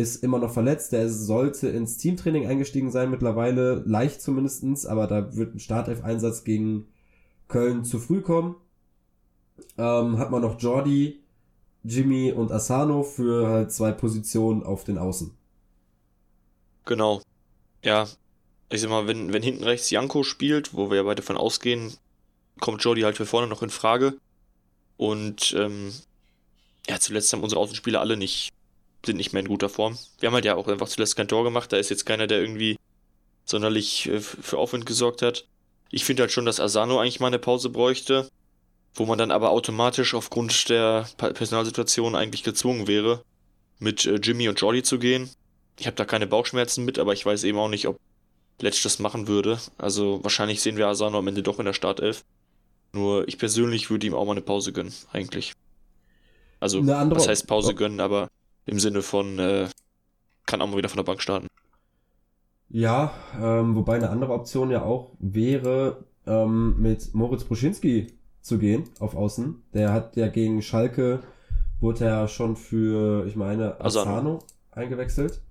ist 0.00 0.22
immer 0.22 0.38
noch 0.38 0.52
verletzt, 0.52 0.92
der 0.92 1.08
sollte 1.08 1.68
ins 1.68 1.96
Teamtraining 1.96 2.46
eingestiegen 2.46 2.90
sein 2.90 3.10
mittlerweile, 3.10 3.82
leicht 3.86 4.20
zumindestens, 4.22 4.86
aber 4.86 5.06
da 5.06 5.36
wird 5.36 5.54
ein 5.54 5.60
Startelf-Einsatz 5.60 6.44
gegen 6.44 6.88
Köln 7.48 7.84
zu 7.84 7.98
früh 7.98 8.20
kommen. 8.20 8.56
Ähm, 9.76 10.18
hat 10.18 10.30
man 10.30 10.42
noch 10.42 10.60
Jordi, 10.60 11.20
Jimmy 11.82 12.32
und 12.32 12.52
Asano 12.52 13.02
für 13.02 13.48
halt 13.48 13.72
zwei 13.72 13.92
Positionen 13.92 14.62
auf 14.62 14.84
den 14.84 14.98
Außen. 14.98 15.32
Genau. 16.84 17.22
Ja, 17.84 18.08
ich 18.70 18.80
sag 18.80 18.90
mal, 18.90 19.06
wenn, 19.06 19.32
wenn 19.32 19.42
hinten 19.42 19.64
rechts 19.64 19.90
Janko 19.90 20.22
spielt, 20.22 20.74
wo 20.74 20.90
wir 20.90 20.98
ja 20.98 21.02
beide 21.02 21.22
von 21.22 21.36
ausgehen, 21.36 21.94
kommt 22.60 22.82
Jordi 22.84 23.02
halt 23.02 23.16
für 23.16 23.26
vorne 23.26 23.48
noch 23.48 23.62
in 23.62 23.70
Frage. 23.70 24.18
Und 24.96 25.54
ähm, 25.58 25.92
ja, 26.88 26.98
zuletzt 27.00 27.32
haben 27.32 27.42
unsere 27.42 27.60
Außenspieler 27.60 28.00
alle 28.00 28.16
nicht, 28.16 28.50
sind 29.04 29.16
nicht 29.16 29.32
mehr 29.32 29.40
in 29.40 29.48
guter 29.48 29.68
Form. 29.68 29.98
Wir 30.18 30.28
haben 30.28 30.34
halt 30.34 30.44
ja 30.44 30.56
auch 30.56 30.68
einfach 30.68 30.88
zuletzt 30.88 31.16
kein 31.16 31.28
Tor 31.28 31.44
gemacht, 31.44 31.72
da 31.72 31.76
ist 31.76 31.90
jetzt 31.90 32.06
keiner, 32.06 32.26
der 32.26 32.40
irgendwie 32.40 32.78
sonderlich 33.44 34.08
äh, 34.08 34.20
für 34.20 34.58
Aufwind 34.58 34.86
gesorgt 34.86 35.22
hat. 35.22 35.46
Ich 35.90 36.04
finde 36.04 36.22
halt 36.22 36.32
schon, 36.32 36.46
dass 36.46 36.60
Asano 36.60 37.00
eigentlich 37.00 37.20
mal 37.20 37.28
eine 37.28 37.38
Pause 37.38 37.68
bräuchte, 37.68 38.28
wo 38.94 39.06
man 39.06 39.18
dann 39.18 39.30
aber 39.30 39.50
automatisch 39.50 40.14
aufgrund 40.14 40.68
der 40.68 41.08
Personalsituation 41.16 42.14
eigentlich 42.14 42.42
gezwungen 42.42 42.86
wäre, 42.86 43.24
mit 43.78 44.06
äh, 44.06 44.16
Jimmy 44.16 44.48
und 44.48 44.60
Jordi 44.60 44.82
zu 44.82 44.98
gehen. 44.98 45.30
Ich 45.78 45.86
habe 45.86 45.96
da 45.96 46.04
keine 46.04 46.26
Bauchschmerzen 46.26 46.84
mit, 46.84 46.98
aber 46.98 47.12
ich 47.12 47.24
weiß 47.24 47.44
eben 47.44 47.58
auch 47.58 47.68
nicht, 47.68 47.88
ob 47.88 47.98
Letsch 48.60 48.84
das 48.84 48.98
machen 48.98 49.26
würde. 49.26 49.58
Also 49.78 50.22
wahrscheinlich 50.22 50.60
sehen 50.60 50.76
wir 50.76 50.86
Asano 50.86 51.18
am 51.18 51.28
Ende 51.28 51.42
doch 51.42 51.58
in 51.58 51.64
der 51.64 51.72
Startelf. 51.72 52.24
Nur 52.92 53.26
ich 53.28 53.38
persönlich 53.38 53.90
würde 53.90 54.06
ihm 54.06 54.14
auch 54.14 54.24
mal 54.24 54.32
eine 54.32 54.42
Pause 54.42 54.72
gönnen, 54.72 54.92
eigentlich. 55.12 55.54
Also, 56.58 56.86
was 56.86 57.26
heißt 57.26 57.46
Pause 57.46 57.74
gönnen, 57.74 58.00
aber 58.00 58.28
im 58.66 58.78
Sinne 58.78 59.02
von, 59.02 59.38
äh, 59.38 59.68
kann 60.46 60.60
auch 60.60 60.68
mal 60.68 60.76
wieder 60.76 60.88
von 60.88 60.98
der 60.98 61.04
Bank 61.04 61.20
starten. 61.20 61.46
Ja, 62.68 63.12
ähm, 63.40 63.74
wobei 63.74 63.96
eine 63.96 64.10
andere 64.10 64.32
Option 64.32 64.70
ja 64.70 64.82
auch 64.82 65.12
wäre, 65.18 66.04
ähm, 66.26 66.80
mit 66.80 67.14
Moritz 67.14 67.44
Bruschinski 67.44 68.14
zu 68.40 68.58
gehen 68.58 68.84
auf 69.00 69.16
Außen. 69.16 69.62
Der 69.74 69.92
hat 69.92 70.16
ja 70.16 70.28
gegen 70.28 70.62
Schalke, 70.62 71.20
wurde 71.80 72.04
er 72.04 72.28
schon 72.28 72.56
für, 72.56 73.26
ich 73.26 73.36
meine, 73.36 73.80
Asano, 73.80 74.10
Asano 74.10 74.38
eingewechselt. 74.70 75.42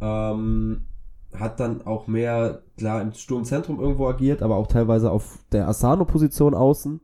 Ähm, 0.00 0.86
hat 1.34 1.60
dann 1.60 1.82
auch 1.86 2.06
mehr, 2.06 2.62
klar, 2.76 3.02
im 3.02 3.12
Sturmzentrum 3.12 3.80
irgendwo 3.80 4.06
agiert, 4.08 4.42
aber 4.42 4.56
auch 4.56 4.66
teilweise 4.66 5.10
auf 5.10 5.38
der 5.52 5.68
Asano-Position 5.68 6.54
außen. 6.54 7.00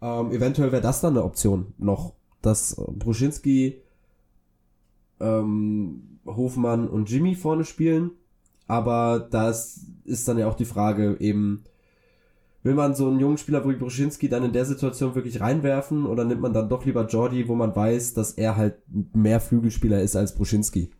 Ähm, 0.00 0.32
eventuell 0.32 0.72
wäre 0.72 0.82
das 0.82 1.00
dann 1.00 1.16
eine 1.16 1.24
Option 1.24 1.74
noch, 1.78 2.14
dass 2.42 2.76
Bruschinski, 2.88 3.82
ähm, 5.22 6.18
Hofmann 6.26 6.88
und 6.88 7.10
Jimmy 7.10 7.34
vorne 7.34 7.64
spielen. 7.64 8.10
Aber 8.66 9.28
das 9.30 9.86
ist 10.04 10.26
dann 10.28 10.38
ja 10.38 10.48
auch 10.48 10.54
die 10.54 10.64
Frage, 10.64 11.16
eben, 11.20 11.64
will 12.62 12.74
man 12.74 12.94
so 12.94 13.08
einen 13.08 13.20
jungen 13.20 13.38
Spieler 13.38 13.68
wie 13.68 13.74
Bruschinski 13.74 14.28
dann 14.28 14.44
in 14.44 14.52
der 14.52 14.64
Situation 14.64 15.14
wirklich 15.14 15.40
reinwerfen 15.40 16.06
oder 16.06 16.24
nimmt 16.24 16.40
man 16.40 16.52
dann 16.52 16.68
doch 16.68 16.84
lieber 16.84 17.06
Jordi, 17.06 17.48
wo 17.48 17.54
man 17.54 17.74
weiß, 17.74 18.14
dass 18.14 18.32
er 18.32 18.56
halt 18.56 18.76
mehr 19.14 19.40
Flügelspieler 19.40 20.00
ist 20.00 20.16
als 20.16 20.34
Bruschinski? 20.34 20.90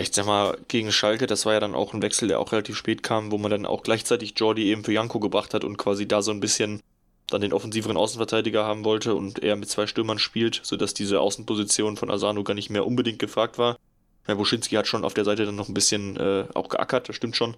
ich 0.00 0.10
sag 0.12 0.26
mal, 0.26 0.56
gegen 0.68 0.92
Schalke, 0.92 1.26
das 1.26 1.44
war 1.46 1.52
ja 1.52 1.60
dann 1.60 1.74
auch 1.74 1.92
ein 1.92 2.02
Wechsel, 2.02 2.28
der 2.28 2.40
auch 2.40 2.52
relativ 2.52 2.76
spät 2.76 3.02
kam, 3.02 3.30
wo 3.30 3.38
man 3.38 3.50
dann 3.50 3.66
auch 3.66 3.82
gleichzeitig 3.82 4.34
Jordi 4.36 4.64
eben 4.64 4.84
für 4.84 4.92
Janko 4.92 5.20
gebracht 5.20 5.52
hat 5.52 5.64
und 5.64 5.76
quasi 5.76 6.08
da 6.08 6.22
so 6.22 6.30
ein 6.30 6.40
bisschen 6.40 6.80
dann 7.30 7.40
den 7.40 7.52
offensiveren 7.52 7.96
Außenverteidiger 7.96 8.64
haben 8.64 8.84
wollte 8.84 9.14
und 9.14 9.42
er 9.42 9.56
mit 9.56 9.68
zwei 9.68 9.86
Stürmern 9.86 10.18
spielt, 10.18 10.60
sodass 10.62 10.94
diese 10.94 11.20
Außenposition 11.20 11.96
von 11.96 12.10
Asano 12.10 12.44
gar 12.44 12.54
nicht 12.54 12.70
mehr 12.70 12.86
unbedingt 12.86 13.18
gefragt 13.18 13.58
war. 13.58 13.76
Herr 14.24 14.36
Buschinski 14.36 14.74
hat 14.74 14.86
schon 14.86 15.04
auf 15.04 15.14
der 15.14 15.24
Seite 15.24 15.46
dann 15.46 15.56
noch 15.56 15.68
ein 15.68 15.74
bisschen 15.74 16.16
äh, 16.16 16.44
auch 16.54 16.68
geackert, 16.68 17.08
das 17.08 17.16
stimmt 17.16 17.36
schon. 17.36 17.56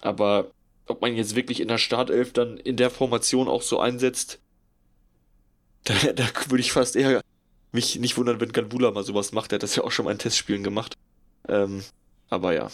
Aber 0.00 0.50
ob 0.86 1.00
man 1.02 1.14
jetzt 1.16 1.34
wirklich 1.34 1.60
in 1.60 1.68
der 1.68 1.78
Startelf 1.78 2.32
dann 2.32 2.56
in 2.56 2.76
der 2.76 2.90
Formation 2.90 3.48
auch 3.48 3.62
so 3.62 3.80
einsetzt, 3.80 4.40
Da, 5.84 5.94
da 6.12 6.28
würde 6.48 6.60
ich 6.60 6.72
fast 6.72 6.96
eher 6.96 7.22
mich 7.72 7.98
nicht 7.98 8.16
wundern, 8.16 8.40
wenn 8.40 8.52
Ganvula 8.52 8.90
mal 8.90 9.04
sowas 9.04 9.32
macht. 9.32 9.50
Der 9.50 9.56
hat 9.56 9.62
das 9.62 9.76
ja 9.76 9.84
auch 9.84 9.92
schon 9.92 10.04
mal 10.04 10.12
in 10.12 10.18
Testspielen 10.18 10.64
gemacht. 10.64 10.96
Ähm, 11.48 11.82
aber 12.28 12.52
ja. 12.52 12.70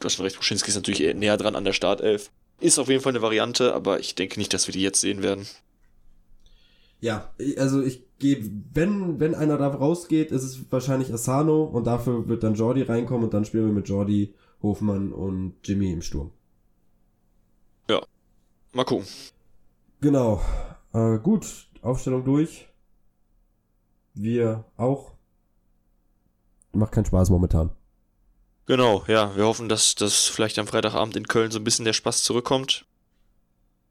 Du 0.00 0.04
hast 0.04 0.14
schon 0.14 0.24
recht, 0.24 0.36
Buschinski 0.36 0.68
ist 0.68 0.76
natürlich 0.76 1.02
eher 1.02 1.14
näher 1.14 1.36
dran 1.36 1.56
an 1.56 1.64
der 1.64 1.72
Startelf. 1.72 2.30
Ist 2.60 2.78
auf 2.78 2.88
jeden 2.88 3.02
Fall 3.02 3.12
eine 3.12 3.22
Variante, 3.22 3.74
aber 3.74 4.00
ich 4.00 4.14
denke 4.14 4.38
nicht, 4.38 4.54
dass 4.54 4.66
wir 4.66 4.72
die 4.72 4.82
jetzt 4.82 5.00
sehen 5.00 5.22
werden. 5.22 5.46
Ja, 7.00 7.30
also 7.58 7.82
ich 7.82 8.02
gehe, 8.18 8.50
wenn, 8.72 9.20
wenn 9.20 9.34
einer 9.34 9.58
da 9.58 9.68
rausgeht, 9.68 10.32
ist 10.32 10.42
es 10.42 10.72
wahrscheinlich 10.72 11.12
Asano 11.12 11.64
und 11.64 11.86
dafür 11.86 12.26
wird 12.28 12.42
dann 12.42 12.54
Jordi 12.54 12.82
reinkommen 12.82 13.24
und 13.24 13.34
dann 13.34 13.44
spielen 13.44 13.66
wir 13.66 13.74
mit 13.74 13.88
Jordi, 13.88 14.34
Hofmann 14.62 15.12
und 15.12 15.56
Jimmy 15.64 15.92
im 15.92 16.00
Sturm. 16.00 16.30
Ja, 17.90 18.00
mal 18.72 18.84
gucken. 18.84 19.06
Genau. 20.00 20.40
Äh, 20.94 21.18
gut, 21.18 21.68
Aufstellung 21.82 22.24
durch. 22.24 22.66
Wir 24.14 24.64
auch. 24.78 25.12
Macht 26.72 26.92
keinen 26.92 27.04
Spaß 27.04 27.28
momentan. 27.28 27.75
Genau, 28.66 29.04
ja, 29.06 29.36
wir 29.36 29.46
hoffen, 29.46 29.68
dass, 29.68 29.94
dass 29.94 30.26
vielleicht 30.26 30.58
am 30.58 30.66
Freitagabend 30.66 31.16
in 31.16 31.28
Köln 31.28 31.52
so 31.52 31.58
ein 31.58 31.64
bisschen 31.64 31.84
der 31.84 31.92
Spaß 31.92 32.24
zurückkommt. 32.24 32.84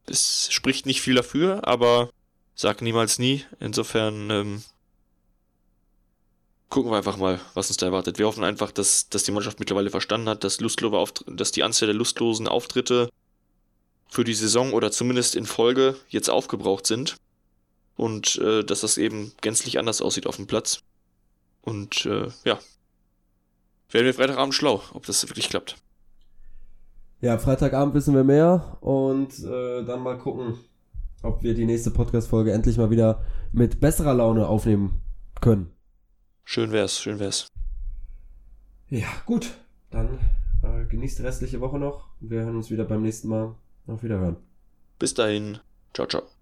Es 0.05 0.49
spricht 0.51 0.85
nicht 0.85 1.01
viel 1.01 1.15
dafür, 1.15 1.65
aber 1.65 2.09
sag 2.55 2.81
niemals 2.81 3.17
nie. 3.17 3.45
Insofern 3.61 4.29
ähm, 4.29 4.63
gucken 6.69 6.91
wir 6.91 6.97
einfach 6.97 7.15
mal, 7.15 7.39
was 7.53 7.69
uns 7.69 7.77
da 7.77 7.85
erwartet. 7.85 8.19
Wir 8.19 8.27
hoffen 8.27 8.43
einfach, 8.43 8.71
dass, 8.71 9.07
dass 9.07 9.23
die 9.23 9.31
Mannschaft 9.31 9.59
mittlerweile 9.59 9.89
verstanden 9.89 10.27
hat, 10.27 10.43
dass, 10.43 10.59
lustlose 10.59 11.13
dass 11.27 11.53
die 11.53 11.63
Anzahl 11.63 11.88
der 11.88 11.95
lustlosen 11.95 12.49
Auftritte 12.49 13.09
für 14.09 14.25
die 14.25 14.33
Saison 14.33 14.73
oder 14.73 14.91
zumindest 14.91 15.35
in 15.35 15.45
Folge 15.45 15.95
jetzt 16.09 16.29
aufgebraucht 16.29 16.85
sind. 16.85 17.15
Und 17.95 18.35
äh, 18.39 18.61
dass 18.65 18.81
das 18.81 18.97
eben 18.97 19.31
gänzlich 19.39 19.79
anders 19.79 20.01
aussieht 20.01 20.27
auf 20.27 20.35
dem 20.35 20.47
Platz. 20.47 20.81
Und 21.61 22.05
äh, 22.05 22.27
ja, 22.43 22.59
werden 23.91 24.06
wir 24.06 24.13
Freitagabend 24.13 24.54
schlau, 24.54 24.82
ob 24.93 25.06
das 25.06 25.28
wirklich 25.28 25.50
klappt. 25.50 25.78
Ja, 27.21 27.38
Freitagabend 27.38 27.95
wissen 27.95 28.13
wir 28.13 28.24
mehr 28.24 28.78
und 28.82 29.39
äh, 29.43 29.84
dann 29.84 30.02
mal 30.02 30.17
gucken, 30.17 30.60
ob 31.24 31.43
wir 31.43 31.54
die 31.54 31.65
nächste 31.65 31.91
Podcast-Folge 31.91 32.52
endlich 32.52 32.78
mal 32.78 32.89
wieder 32.89 33.24
mit 33.52 33.80
besserer 33.80 34.13
Laune 34.13 34.48
aufnehmen 34.48 35.02
können. 35.41 35.71
Schön 36.43 36.71
wär's, 36.71 37.02
schön 37.02 37.19
wär's. 37.19 37.48
Ja, 38.89 39.08
gut. 39.26 39.52
Dann 39.89 40.19
äh, 40.62 40.86
genießt 40.86 41.19
die 41.19 41.24
restliche 41.24 41.62
Woche 41.62 41.80
noch. 41.80 42.10
Wir 42.19 42.41
hören 42.41 42.56
uns 42.56 42.69
wieder 42.69 42.86
beim 42.86 43.02
nächsten 43.02 43.30
Mal. 43.30 43.56
Auf 43.88 44.04
Wiederhören. 44.04 44.38
Bis 45.00 45.13
dahin. 45.13 45.60
Ciao, 45.93 46.08
ciao. 46.08 46.35